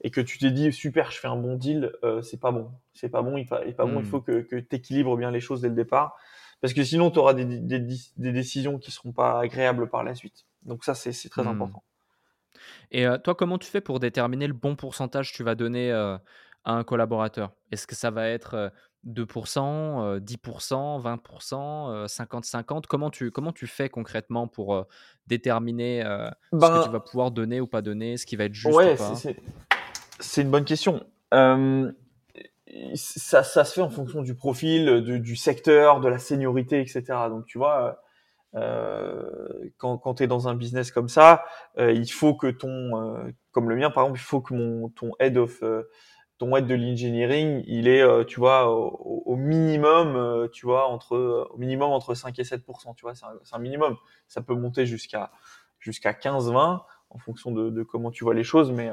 [0.00, 2.70] et que tu t'es dit super, je fais un bon deal, euh, c'est pas bon,
[2.92, 4.04] c'est pas bon, il, fa, pas bon, il hmm.
[4.04, 6.16] faut que, que tu équilibres bien les choses dès le départ,
[6.60, 10.14] parce que sinon tu auras des, des, des, décisions qui seront pas agréables par la
[10.14, 10.44] suite.
[10.62, 11.48] Donc ça, c'est très mmh.
[11.48, 11.84] important.
[12.90, 15.90] Et toi, comment tu fais pour déterminer le bon pourcentage que tu vas donner
[16.64, 17.52] à un collaborateur?
[17.70, 18.72] Est-ce que ça va être
[19.06, 24.86] 2%, 10%, 20%, 50-50 comment tu, comment tu fais concrètement pour
[25.26, 28.54] déterminer ce que tu ben vas pouvoir donner ou pas donner, ce qui va être
[28.54, 29.14] juste ouais, ou pas?
[30.20, 31.04] C'est une bonne question.
[31.32, 31.92] Euh,
[32.94, 37.02] ça, ça, se fait en fonction du profil, du, du secteur, de la seniorité, etc.
[37.28, 38.00] Donc tu vois,
[38.54, 39.22] euh,
[39.78, 41.44] quand, quand tu es dans un business comme ça,
[41.78, 45.12] euh, il faut que ton, comme le mien par exemple, il faut que mon ton
[45.18, 45.62] head of
[46.38, 51.56] ton head de l'engineering, il est, tu vois, au, au minimum, tu vois, entre au
[51.58, 53.96] minimum entre 5 et 7% tu vois, c'est un, un, minimum.
[54.26, 55.30] Ça peut monter jusqu'à
[55.78, 56.80] jusqu'à 15-20
[57.10, 58.90] en fonction de, de, comment tu vois les choses, mais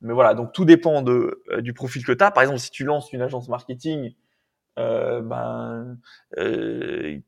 [0.00, 2.30] mais voilà, donc tout dépend de du profil que tu as.
[2.30, 4.14] Par exemple, si tu lances une agence marketing,
[4.78, 5.98] euh, ben
[6.38, 7.20] euh,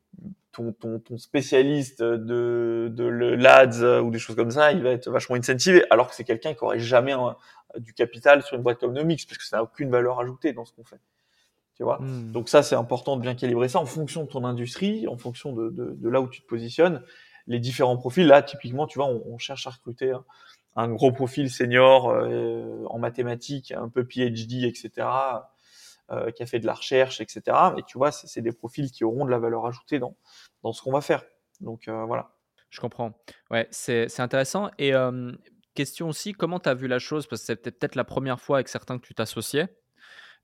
[0.56, 5.10] ton, ton, ton, spécialiste de, de l'ADS ou des choses comme ça, il va être
[5.10, 7.14] vachement incentivé, alors que c'est quelqu'un qui aurait jamais
[7.78, 10.64] du capital sur une boîte comme Nomix, parce que ça n'a aucune valeur ajoutée dans
[10.64, 11.00] ce qu'on fait.
[11.76, 11.98] Tu vois?
[12.00, 12.32] Hmm.
[12.32, 15.52] Donc ça, c'est important de bien calibrer ça en fonction de ton industrie, en fonction
[15.52, 17.02] de, de, de, là où tu te positionnes.
[17.46, 20.24] Les différents profils, là, typiquement, tu vois, on, on cherche à recruter un,
[20.76, 25.08] un gros profil senior euh, en mathématiques, un peu PhD, etc.,
[26.12, 27.42] euh, qui a fait de la recherche, etc.
[27.76, 30.16] Et tu vois, c'est des profils qui auront de la valeur ajoutée dans,
[30.62, 31.24] dans ce qu'on va faire.
[31.60, 32.30] Donc euh, voilà.
[32.70, 33.12] Je comprends.
[33.50, 34.70] Ouais, c'est intéressant.
[34.78, 35.32] Et euh,
[35.74, 37.26] question aussi, comment tu as vu la chose?
[37.26, 39.68] Parce que c'était peut-être la première fois avec certains que tu t'associais.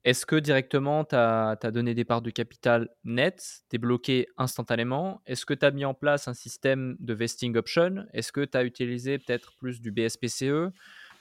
[0.05, 5.23] Est-ce que directement, tu as, donné des parts de capital net, débloqué instantanément?
[5.27, 8.07] Est-ce que tu as mis en place un système de vesting option?
[8.13, 10.73] Est-ce que tu as utilisé peut-être plus du BSPCE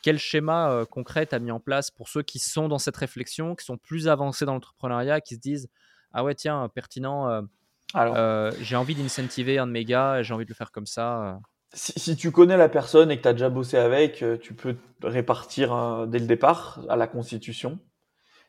[0.02, 2.98] Quel schéma euh, concret tu as mis en place pour ceux qui sont dans cette
[2.98, 5.70] réflexion, qui sont plus avancés dans l'entrepreneuriat, qui se disent
[6.12, 7.42] Ah ouais, tiens, pertinent, euh,
[7.96, 11.40] euh, j'ai envie d'incentiver un de mes gars, j'ai envie de le faire comme ça.
[11.74, 14.76] Si, si, tu connais la personne et que tu as déjà bossé avec, tu peux
[15.04, 17.80] répartir dès le départ à la constitution.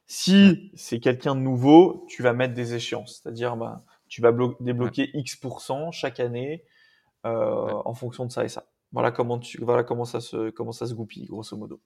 [0.06, 3.20] Si c'est quelqu'un de nouveau, tu vas mettre des échéances.
[3.22, 6.64] C'est-à-dire, bah, tu vas débloquer X% chaque année
[7.24, 8.71] en fonction de ça et ça.
[8.92, 11.80] Voilà comment, tu, voilà comment, ça se, comment ça se goupille, grosso modo.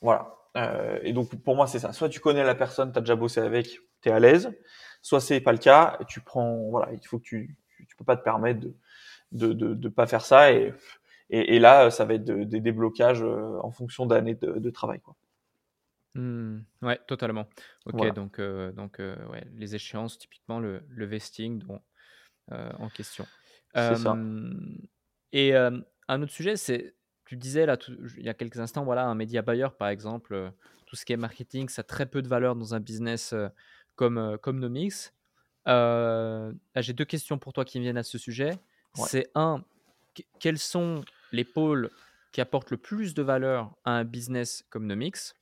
[0.00, 0.34] Voilà.
[0.56, 1.92] Euh, et donc, pour moi, c'est ça.
[1.92, 4.50] Soit tu connais la personne, tu as déjà bossé avec, tu es à l'aise.
[5.02, 7.56] Soit c'est pas le cas, tu prends, voilà, il faut que tu,
[7.88, 8.74] tu, peux pas te permettre de,
[9.32, 10.52] de, de, de pas faire ça.
[10.52, 10.74] Et,
[11.30, 15.00] et, et, là, ça va être des déblocages euh, en fonction d'années de, de, travail,
[15.00, 15.14] quoi.
[16.14, 17.46] Mmh, ouais, totalement.
[17.86, 21.80] Ok, donc, euh, donc euh, ouais, les échéances, typiquement le, le vesting dont,
[22.50, 23.26] euh, en question.
[23.74, 24.16] C'est ça.
[25.32, 25.52] Et
[26.08, 26.94] un autre sujet, c'est,
[27.26, 27.76] tu disais là,
[28.16, 30.50] il y a quelques instants, voilà, un média buyer, par exemple, euh,
[30.86, 33.48] tout ce qui est marketing, ça a très peu de valeur dans un business euh,
[33.96, 35.12] comme, euh, comme Nomix.
[35.66, 38.58] J'ai deux questions pour toi qui me viennent à ce sujet.
[38.94, 39.62] C'est un,
[40.40, 41.90] quels sont les pôles
[42.32, 45.34] qui apportent le plus de valeur à un business comme Nomix?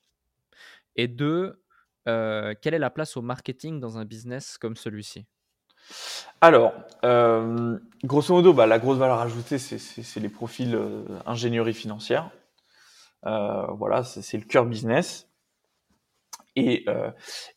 [0.96, 1.62] Et deux,
[2.04, 5.26] quelle est la place au marketing dans un business comme celui-ci?
[6.40, 6.74] Alors,
[7.04, 12.30] euh, grosso modo, bah, la grosse valeur ajoutée, c'est les profils euh, ingénierie financière.
[13.24, 15.28] Euh, voilà, c'est le cœur business.
[16.54, 16.86] Et,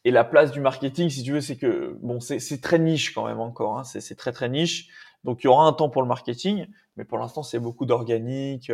[0.06, 3.40] la place du marketing, si tu veux, c'est que bon, c'est très niche quand même
[3.40, 3.80] encore.
[3.80, 4.90] Hein, c'est très très niche.
[5.24, 8.72] Donc il y aura un temps pour le marketing, mais pour l'instant c'est beaucoup d'organique,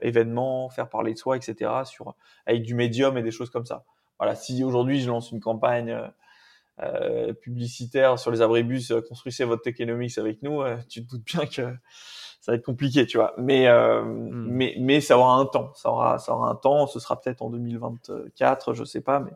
[0.00, 1.70] événements, faire parler de soi, etc.
[1.84, 2.14] Sur
[2.46, 3.84] avec du médium et des choses comme ça.
[4.18, 5.96] Voilà, si aujourd'hui je lance une campagne
[6.82, 11.24] euh, publicitaire sur les abribus, euh, construisez votre Techonomics avec nous, euh, tu te doutes
[11.24, 11.76] bien que
[12.40, 13.34] ça va être compliqué, tu vois.
[13.38, 14.46] Mais, hmm.
[14.48, 15.72] mais, mais ça aura un temps.
[15.74, 16.86] Ça aura, ça aura un temps.
[16.88, 19.20] Ce sera peut-être en 2024, je sais pas.
[19.20, 19.30] Mais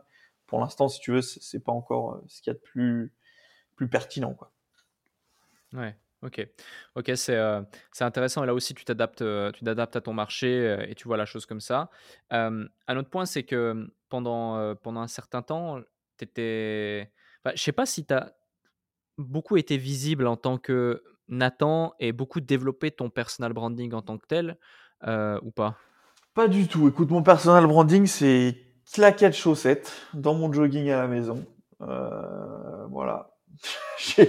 [0.45, 3.13] pour l'instant, si tu veux, c'est pas encore ce qu'il y a de plus,
[3.75, 4.51] plus pertinent, quoi.
[5.73, 5.95] Ouais.
[6.23, 6.45] Ok,
[6.95, 7.39] ok, c'est
[7.91, 8.43] c'est intéressant.
[8.43, 9.23] Et là aussi, tu t'adaptes,
[9.53, 11.91] tu t'adaptes à ton marché et tu vois la chose comme ça.
[12.31, 15.79] un autre point, c'est que pendant, pendant un certain temps,
[16.17, 17.11] tu étais
[17.47, 18.33] bah, je sais pas si tu as
[19.17, 24.17] beaucoup été visible en tant que Nathan et beaucoup développé ton personal branding en tant
[24.17, 24.57] que tel
[25.07, 25.77] euh, ou pas?
[26.33, 26.89] Pas du tout.
[26.89, 28.57] Écoute, mon personal branding, c'est
[28.91, 31.45] claquette chaussettes dans mon jogging à la maison.
[31.79, 33.31] Euh, voilà.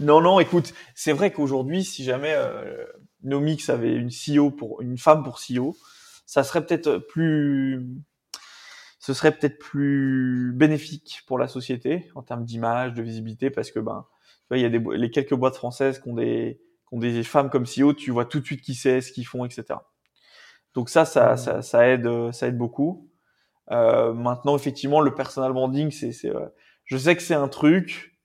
[0.00, 2.86] non, non, écoute, c'est vrai qu'aujourd'hui, si jamais euh,
[3.22, 5.76] Nomix avait une CEO pour une femme pour CEO,
[6.26, 7.86] ça serait peut-être plus
[9.04, 13.78] ce serait peut-être plus bénéfique pour la société en termes d'image, de visibilité, parce que
[13.78, 16.94] ben, tu vois, il y a des, les quelques boîtes françaises qui ont des, qui
[16.94, 19.44] ont des femmes comme CEO, tu vois tout de suite qui c'est, ce qu'ils font,
[19.44, 19.78] etc.
[20.72, 21.36] Donc ça, ça, mmh.
[21.36, 23.10] ça, ça, aide, ça aide beaucoup.
[23.72, 26.46] Euh, maintenant, effectivement, le personal branding, c'est, c'est, euh,
[26.86, 28.18] je sais que c'est un truc.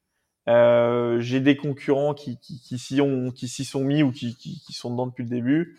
[0.48, 4.34] Euh, j'ai des concurrents qui, qui, qui s'y ont, qui s'y sont mis ou qui,
[4.38, 5.78] qui, qui, sont dedans depuis le début.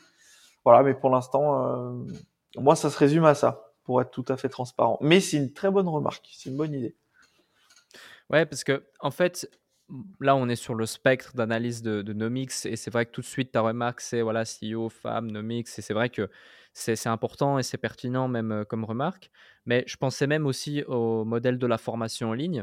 [0.63, 2.05] Voilà, mais pour l'instant, euh,
[2.59, 4.99] moi, ça se résume à ça pour être tout à fait transparent.
[5.01, 6.95] Mais c'est une très bonne remarque, c'est une bonne idée.
[8.29, 9.51] Ouais, parce que en fait,
[10.21, 13.21] là, on est sur le spectre d'analyse de, de, Nomix et c'est vrai que tout
[13.21, 16.31] de suite, ta remarque, c'est voilà, CEO, femme, Nomix, et c'est vrai que
[16.73, 19.29] c'est important et c'est pertinent même euh, comme remarque.
[19.67, 22.63] Mais je pensais même aussi au modèle de la formation en ligne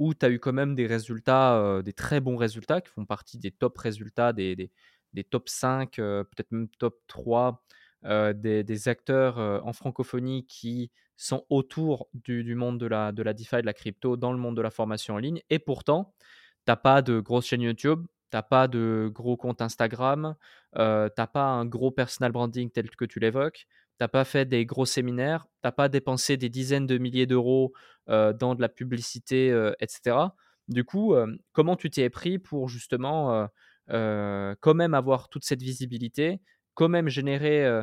[0.00, 3.06] où tu as eu quand même des résultats, euh, des très bons résultats qui font
[3.06, 4.72] partie des top résultats, des, des,
[5.12, 7.62] des top 5, euh, peut-être même top 3
[8.06, 13.32] euh, des, acteurs euh, en francophonie qui sont autour du, monde de la, de la
[13.32, 15.40] DeFi, de la crypto, dans le monde de la formation en ligne.
[15.48, 19.62] Et pourtant, tu n'as pas de grosse chaîne YouTube, tu n'as pas de gros compte
[19.62, 20.34] Instagram,
[20.76, 24.24] euh, tu n'as pas un gros personal branding tel que tu l'évoques, tu n'as pas
[24.24, 27.72] fait des gros séminaires, tu n'as pas dépensé des dizaines de milliers d'euros
[28.06, 29.48] dans de la publicité,
[29.80, 30.16] etc.
[30.68, 31.14] Du coup,
[31.52, 33.48] comment tu t'y es pris pour justement
[33.88, 36.42] quand même avoir toute cette visibilité
[36.74, 37.82] quand même générer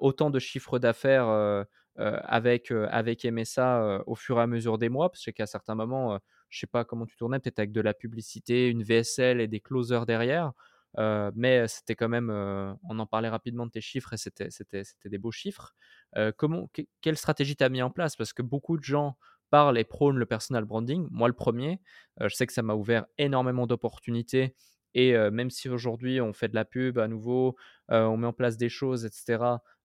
[0.00, 1.64] autant de chiffres d'affaires
[1.96, 6.18] avec, avec MSA au fur et à mesure des mois, parce qu'à certains moments,
[6.48, 9.60] je sais pas comment tu tournais, peut-être avec de la publicité, une VSL et des
[9.60, 10.52] closers derrière.
[11.34, 15.08] mais c'était quand même, on en parlait rapidement de tes chiffres et c'était, c'était, c'était
[15.08, 15.74] des beaux chiffres.
[16.36, 16.68] comment,
[17.00, 18.16] quelle stratégie tu as mis en place?
[18.16, 19.16] Parce que beaucoup de gens
[19.50, 21.06] parlent et prônent le personal branding.
[21.10, 21.80] Moi, le premier,
[22.20, 24.56] je sais que ça m'a ouvert énormément d'opportunités
[24.94, 27.56] et même si aujourd'hui on fait de la pub à nouveau,
[27.88, 29.38] on met en place des choses, etc.,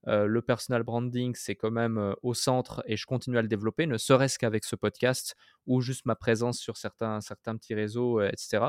[0.06, 3.98] le personal branding, c'est quand même au centre et je continue à le développer, ne
[3.98, 5.36] serait-ce qu'avec ce podcast
[5.68, 8.66] ou juste ma présence sur certains, certains petits réseaux, etc.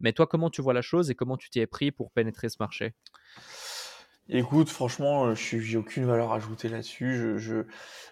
[0.00, 2.48] Mais toi, comment tu vois la chose et comment tu t'y es pris pour pénétrer
[2.48, 2.94] ce marché?
[4.32, 7.16] Écoute, franchement, je n'ai aucune valeur ajoutée là-dessus.
[7.16, 7.62] Je, je,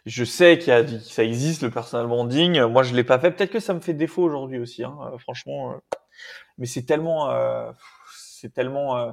[0.04, 2.60] je, sais qu'il y a, que ça existe le personal branding.
[2.62, 3.30] Moi, je l'ai pas fait.
[3.30, 4.82] Peut-être que ça me fait défaut aujourd'hui aussi.
[4.82, 4.96] Hein.
[5.18, 5.80] Franchement,
[6.58, 7.70] mais c'est tellement, euh,
[8.12, 9.12] c'est tellement, euh,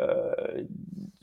[0.00, 0.64] euh,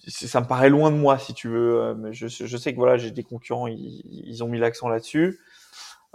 [0.07, 1.93] ça me paraît loin de moi si tu veux.
[1.95, 5.39] Mais je, sais que voilà, j'ai des concurrents, ils, ont mis l'accent là-dessus.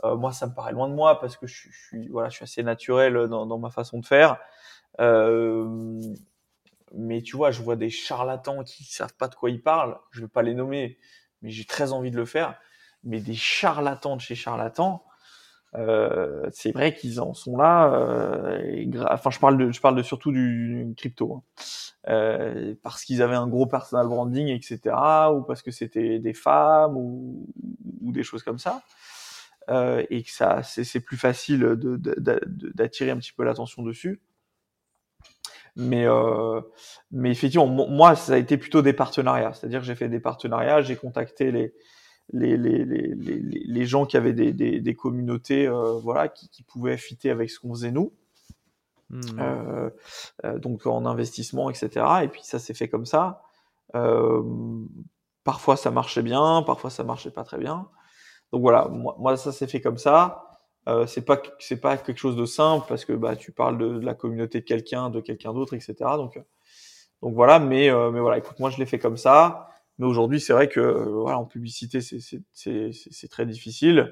[0.02, 2.62] Moi, ça me paraît loin de moi parce que je, suis, voilà, je suis assez
[2.62, 4.38] naturel dans, ma façon de faire.
[4.98, 6.00] Euh,
[6.94, 9.98] mais tu vois, je vois des charlatans qui savent pas de quoi ils parlent.
[10.10, 10.98] Je vais pas les nommer,
[11.42, 12.58] mais j'ai très envie de le faire.
[13.04, 15.04] Mais des charlatans de chez charlatans,
[15.76, 17.92] euh, c'est vrai qu'ils en sont là.
[17.94, 21.62] Euh, enfin, je parle de, je parle de surtout du, crypto, hein.
[22.08, 24.80] euh, parce qu'ils avaient un gros personal branding, etc.,
[25.32, 27.46] ou parce que c'était des femmes ou,
[28.02, 28.82] ou, des choses comme ça,
[29.70, 31.76] euh, et que ça, c'est plus facile
[32.74, 34.20] d'attirer un petit peu l'attention dessus.
[35.76, 36.60] Mais, euh,
[37.12, 39.52] mais effectivement, moi, ça a été plutôt des partenariats.
[39.54, 41.74] C'est-à-dire que j'ai fait des partenariats, j'ai contacté les,
[42.32, 46.62] les, les, les, les, gens qui avaient des, des, des communautés euh, voilà, qui, qui,
[46.62, 48.12] pouvaient fitter avec ce qu'on faisait nous.
[49.10, 49.20] Mmh.
[49.40, 49.90] Euh,
[50.44, 52.06] euh, donc en investissement, etc.
[52.22, 53.42] Et puis ça s'est fait comme ça.
[55.42, 57.88] Parfois ça marchait bien, parfois ça marchait pas très bien.
[58.52, 60.60] Donc voilà, moi, moi ça s'est fait comme ça.
[60.88, 63.98] Euh, c'est pas c'est pas quelque chose de simple parce que bah tu parles de,
[63.98, 65.94] de la communauté de quelqu'un, de quelqu'un d'autre, etc.
[66.16, 66.40] Donc
[67.20, 69.70] donc voilà, mais mais voilà, écoute, moi je l'ai fait comme ça.
[70.00, 74.10] Mais aujourd'hui, c'est vrai que voilà, en publicité, c'est très difficile.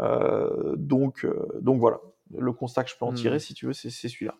[0.00, 1.98] Euh, donc, euh, donc voilà,
[2.36, 3.40] le constat que je peux en tirer, mmh.
[3.40, 4.36] si tu veux, c'est celui-là.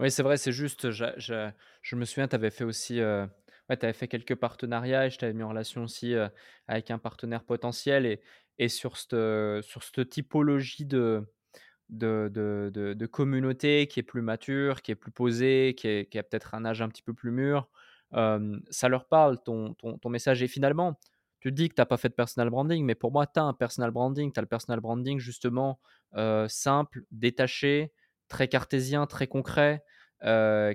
[0.00, 0.90] Oui, c'est vrai, c'est juste.
[0.90, 1.48] Je, je,
[1.80, 3.00] je, me souviens, tu avais fait aussi.
[3.00, 3.24] Euh,
[3.70, 6.28] ouais, avais fait quelques partenariats et je t'avais mis en relation aussi euh,
[6.66, 8.04] avec un partenaire potentiel.
[8.04, 8.20] Et,
[8.58, 11.22] et sur cette, sur cette typologie de,
[11.88, 16.10] de, de, de, de, communauté qui est plus mature, qui est plus posée, qui, est,
[16.10, 17.68] qui a peut-être un âge un petit peu plus mûr,
[18.12, 20.42] ça leur parle, ton, ton, ton, message.
[20.42, 20.98] Et finalement,
[21.40, 23.42] tu dis que tu n'as pas fait de personal branding, mais pour moi, tu as
[23.42, 24.32] un personal branding.
[24.32, 25.80] Tu as le personal branding justement
[26.48, 27.92] simple, détaché,
[28.28, 29.84] très cartésien, très concret,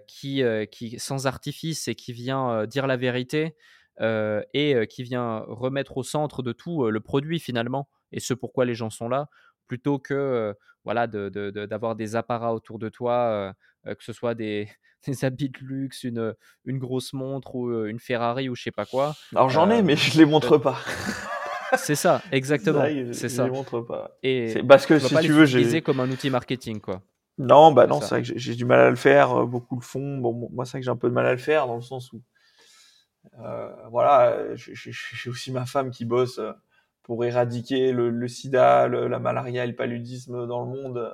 [0.07, 3.55] qui, qui, sans artifice et qui vient dire la vérité
[3.99, 8.75] et qui vient remettre au centre de tout le produit finalement et ce pourquoi les
[8.75, 9.29] gens sont là
[9.72, 10.53] plutôt que
[10.84, 13.53] voilà d'avoir de, des apparats autour de toi,
[13.86, 14.67] que ce soit des,
[15.07, 18.86] des, habits de luxe, une, une grosse montre ou une Ferrari ou je sais pas
[18.86, 19.15] quoi.
[19.34, 20.78] Alors j'en ai, mais je les montre pas.
[21.78, 22.84] C'est ça, exactement.
[23.13, 23.43] C'est ça.
[23.45, 24.11] Je les montre pas.
[24.24, 27.01] Et parce que si tu veux, j'ai comme un outil marketing, quoi.
[27.38, 29.47] Non, bah non, c'est vrai que j'ai du mal à le faire.
[29.47, 30.17] Beaucoup le font.
[30.17, 31.82] Bon, moi, c'est vrai que j'ai un peu de mal à le faire dans le
[31.82, 32.22] sens où,
[33.39, 36.41] euh, voilà, j'ai aussi ma femme qui bosse
[37.12, 41.12] pour éradiquer le, sida, la malaria le paludisme dans le monde, euh,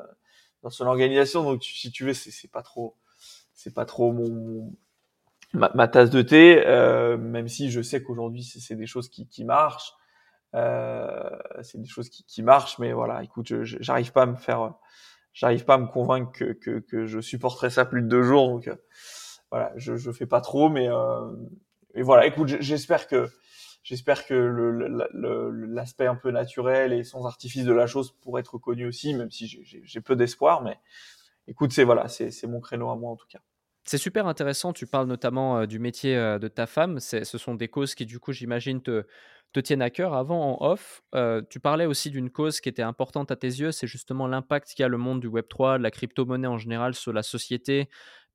[0.61, 1.41] dans son organisation.
[1.41, 2.95] Donc, si tu veux, c'est pas trop,
[3.55, 4.75] c'est pas trop mon,
[5.53, 9.91] ma, tasse de thé, euh, même si je sais qu'aujourd'hui c'est des choses qui, marchent,
[10.53, 11.31] euh,
[11.63, 14.75] c'est des choses qui, marchent, mais voilà, écoute, j'arrive pas à me faire,
[15.33, 18.69] j'arrive pas à me convaincre que, que, je supporterai ça plus de deux jours, donc
[19.49, 20.89] voilà, je, je fais pas trop, mais
[21.95, 23.31] voilà, écoute, j'espère que
[23.87, 24.33] J'espère que
[25.69, 29.31] l'aspect un peu naturel et sans artifice de la chose pourrait être connu aussi, même
[29.31, 30.61] si j'ai peu d'espoir.
[30.61, 30.77] Mais
[31.47, 33.39] écoute, c'est voilà, c'est mon créneau à moi en tout cas.
[33.85, 34.73] C'est super intéressant.
[34.73, 36.99] Tu parles notamment euh, du métier euh, de ta femme.
[36.99, 39.05] Ce sont des causes qui, du coup, j'imagine, te,
[39.63, 40.13] tiennent à cœur.
[40.13, 43.71] Avant, en off, euh, tu parlais aussi d'une cause qui était importante à tes yeux.
[43.71, 47.23] C'est justement l'impact qu'a le monde du Web3, de la crypto-monnaie en général sur la
[47.23, 47.87] société,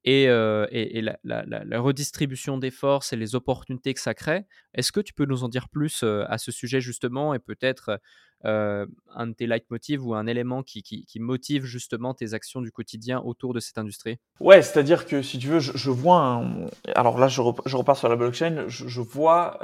[0.05, 4.46] et, et, la, redistribution des forces et les opportunités que ça crée.
[4.74, 8.00] Est-ce que tu peux nous en dire plus à ce sujet justement et peut-être
[8.44, 13.55] un de tes leitmotivs ou un élément qui, motive justement tes actions du quotidien autour
[13.55, 14.18] de cette industrie?
[14.40, 16.66] Ouais, c'est-à-dire que si tu veux, je, vois un...
[16.94, 19.59] Alors là, je, repars sur la blockchain, je, vois,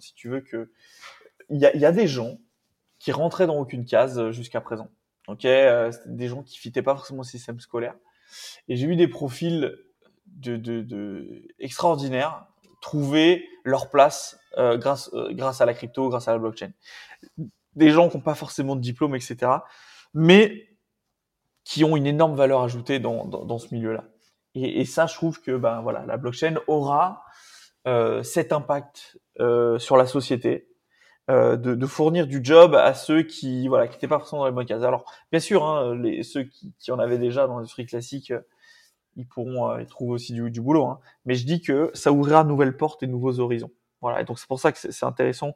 [0.00, 0.70] si tu veux, que
[1.50, 2.38] il y a, des gens
[2.98, 4.88] qui rentraient dans aucune case jusqu'à présent.
[5.28, 7.94] Ok, des gens qui fitaient pas forcément au système scolaire
[8.68, 9.76] et j'ai vu des profils
[11.58, 12.46] extraordinaires
[12.80, 16.72] trouver leur place euh, grâce, euh, grâce à la crypto, grâce à la blockchain.
[17.76, 19.52] Des gens qui n'ont pas forcément de diplôme, etc.,
[20.14, 20.68] mais
[21.64, 24.04] qui ont une énorme valeur ajoutée dans, ce milieu-là.
[24.54, 27.22] Et, ça, je trouve que ben, voilà, la blockchain aura
[27.86, 29.18] euh, cet impact
[29.78, 30.68] sur la société,
[31.30, 34.52] de, de, fournir du job à ceux qui voilà qui n'étaient pas forcément dans les
[34.52, 34.82] bonnes cases.
[34.82, 38.40] Alors bien sûr, hein, ceux qui, en avaient déjà dans l'industrie classique, euh,
[39.16, 40.86] ils pourront euh, trouver aussi du, boulot.
[40.86, 41.00] Hein.
[41.26, 43.70] Mais je dis que ça ouvrira de nouvelles portes et de nouveaux horizons.
[44.00, 44.20] Voilà.
[44.20, 45.54] Et donc c'est pour ça que c'est intéressant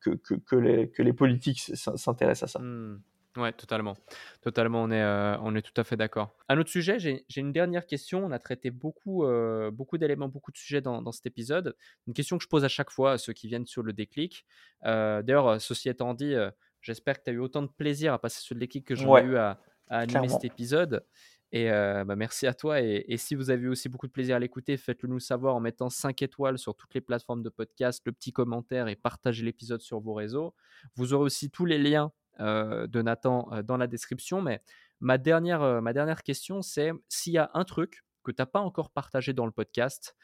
[0.00, 2.64] que, que, les, que les politiques s'intéressent à ça.
[2.64, 3.00] Mmh.
[3.36, 3.96] Ouais, totalement.
[4.42, 6.34] Totalement, on est, euh, on est tout à fait d'accord.
[6.48, 8.24] Un autre sujet, j'ai une dernière question.
[8.24, 11.76] On a traité beaucoup, euh, beaucoup d'éléments, beaucoup de sujets dans, dans, cet épisode.
[12.06, 14.44] Une question que je pose à chaque fois à ceux qui viennent sur le déclic.
[14.84, 16.34] Euh, D'ailleurs, ceci étant dit,
[16.80, 19.16] j'espère que tu as eu autant de plaisir à passer sur le déclic que j'en
[19.18, 21.04] ai eu à, à animer cet épisode.
[21.52, 24.76] Et bah, merci à toi et si vous avez aussi beaucoup de plaisir à l'écouter,
[24.76, 28.32] faites-le nous savoir en mettant 5 étoiles sur toutes les plateformes de podcast, le petit
[28.32, 30.54] commentaire et partagez l'épisode sur vos réseaux.
[30.96, 34.42] Vous aurez aussi tous les liens, de Nathan, dans la description.
[34.42, 34.62] Mais
[35.00, 38.60] ma dernière, ma dernière question, c'est s'il y a un truc que tu as pas
[38.60, 40.16] encore partagé dans le podcast,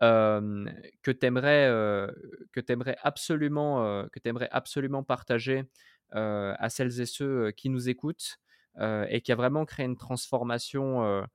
[0.00, 5.64] que tu aimerais, absolument, que aimerais absolument partager,
[6.12, 8.38] à celles et ceux, qui nous écoutent,
[8.80, 11.26] et qui a vraiment créé une transformation,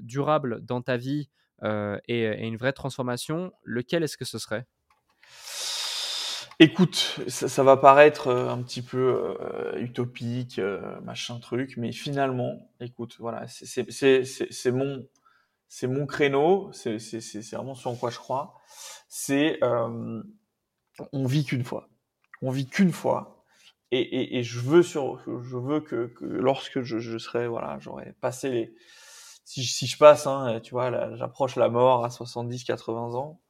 [0.00, 1.28] durable dans ta vie,
[1.62, 4.66] et une vraie transformation, lequel est-ce que ce serait?
[6.58, 9.36] Écoute, ça va paraître, un petit peu,
[9.76, 10.60] utopique,
[11.02, 15.06] machin truc, mais finalement, écoute, voilà, c'est mon
[15.82, 16.96] mon créneau, c'est
[17.52, 18.54] vraiment ce en quoi je crois.
[19.08, 19.60] C'est
[21.12, 21.88] on vit qu'une fois.
[22.42, 23.44] On vit qu'une fois.
[23.92, 28.14] Et, et, je veux sur, je veux que, que lorsque je, je, serai, voilà, j'aurai
[28.20, 28.74] passé les,
[29.44, 33.40] si, si je passe, hein, tu vois, j'approche la mort à 70, 80 ans,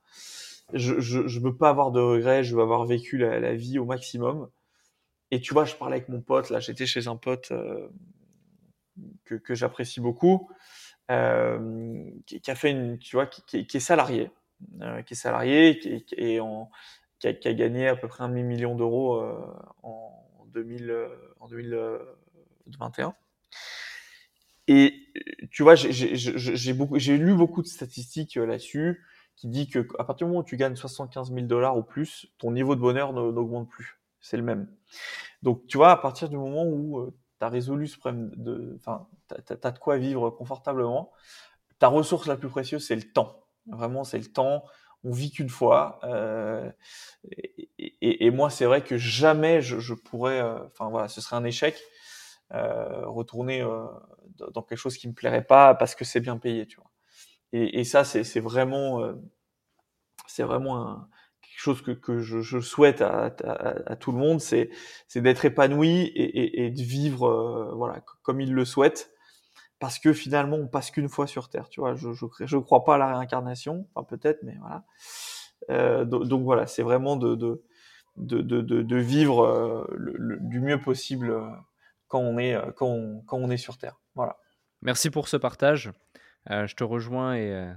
[0.72, 4.50] je, je, veux pas avoir de regrets, je veux avoir vécu la, vie au maximum.
[5.30, 7.88] Et tu vois, je parlais avec mon pote, là, j'étais chez un pote euh,
[9.24, 10.48] que, j'apprécie beaucoup,
[11.10, 14.30] euh, qui, a fait une, tu vois, qui, qui est salarié,
[14.82, 19.20] euh, qui est salarié, qui, a, qui a, gagné à peu près un demi-million d'euros
[19.20, 19.34] euh,
[19.82, 21.08] en 2000, euh,
[21.40, 23.14] en 2021.
[24.68, 24.94] Et
[25.50, 29.04] tu vois, j'ai lu beaucoup de statistiques là-dessus
[29.36, 32.28] qui dit que à partir du moment où tu gagnes 75 000 dollars ou plus,
[32.38, 34.00] ton niveau de bonheur n'augmente plus.
[34.20, 34.68] C'est le même.
[35.42, 39.06] Donc, tu vois, à partir du moment où tu as résolu ce problème de, enfin,
[39.28, 41.12] tu as, de quoi vivre confortablement,
[41.78, 43.44] ta ressource la plus précieuse, c'est le temps.
[43.66, 44.64] Vraiment, c'est le temps.
[45.04, 46.00] On vit qu'une fois.
[46.04, 46.70] Euh,
[47.78, 51.76] et, moi, c'est vrai que jamais je, pourrais, euh, enfin voilà, ce serait un échec.
[52.54, 53.86] Euh, retourner euh,
[54.52, 56.90] dans quelque chose qui me plairait pas parce que c'est bien payé, tu vois.
[57.56, 59.14] Et, ça, c'est vraiment, euh,
[60.26, 61.08] c'est vraiment un,
[61.56, 63.30] quelque chose que, je, souhaite à,
[63.98, 64.70] tout le monde, c'est
[65.14, 69.12] d'être épanoui et, de vivre euh, voilà comme il le souhaite
[69.78, 71.94] parce que finalement on passe qu'une fois sur terre tu vois.
[71.94, 74.84] Je, je je crois pas à la réincarnation peut-être mais voilà.
[75.70, 77.62] Euh, donc, voilà c'est vraiment de
[78.98, 81.48] vivre euh, du mieux possible euh,
[82.08, 82.88] quand on est quand
[83.32, 83.98] on, est sur terre.
[84.14, 84.38] Voilà.
[84.82, 85.88] Merci pour ce partage.
[85.88, 85.92] euh,
[86.48, 87.72] je te rejoins et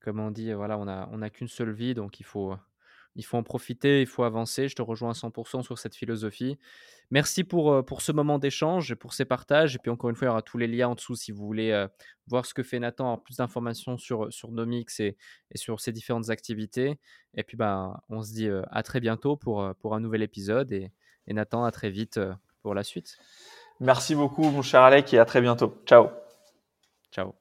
[0.00, 2.54] comme on dit voilà on a on a qu'une seule vie donc il faut
[3.16, 4.68] il faut en profiter, il faut avancer.
[4.68, 6.58] Je te rejoins à 100% sur cette philosophie.
[7.10, 9.74] Merci pour, pour ce moment d'échange, pour ces partages.
[9.74, 11.44] Et puis encore une fois, il y aura tous les liens en dessous si vous
[11.44, 11.88] voulez euh,
[12.28, 15.16] voir ce que fait Nathan, avoir plus d'informations sur, sur Nomix et,
[15.50, 17.00] et, sur ses différentes activités.
[17.34, 20.70] Et puis, bah, on se dit euh, à très bientôt pour, pour un nouvel épisode.
[20.72, 20.92] Et,
[21.26, 22.20] et Nathan, à très vite
[22.62, 23.18] pour la suite.
[23.80, 25.82] Merci beaucoup, mon cher Alec, et à très bientôt.
[25.86, 26.10] Ciao.
[27.10, 27.34] Ciao.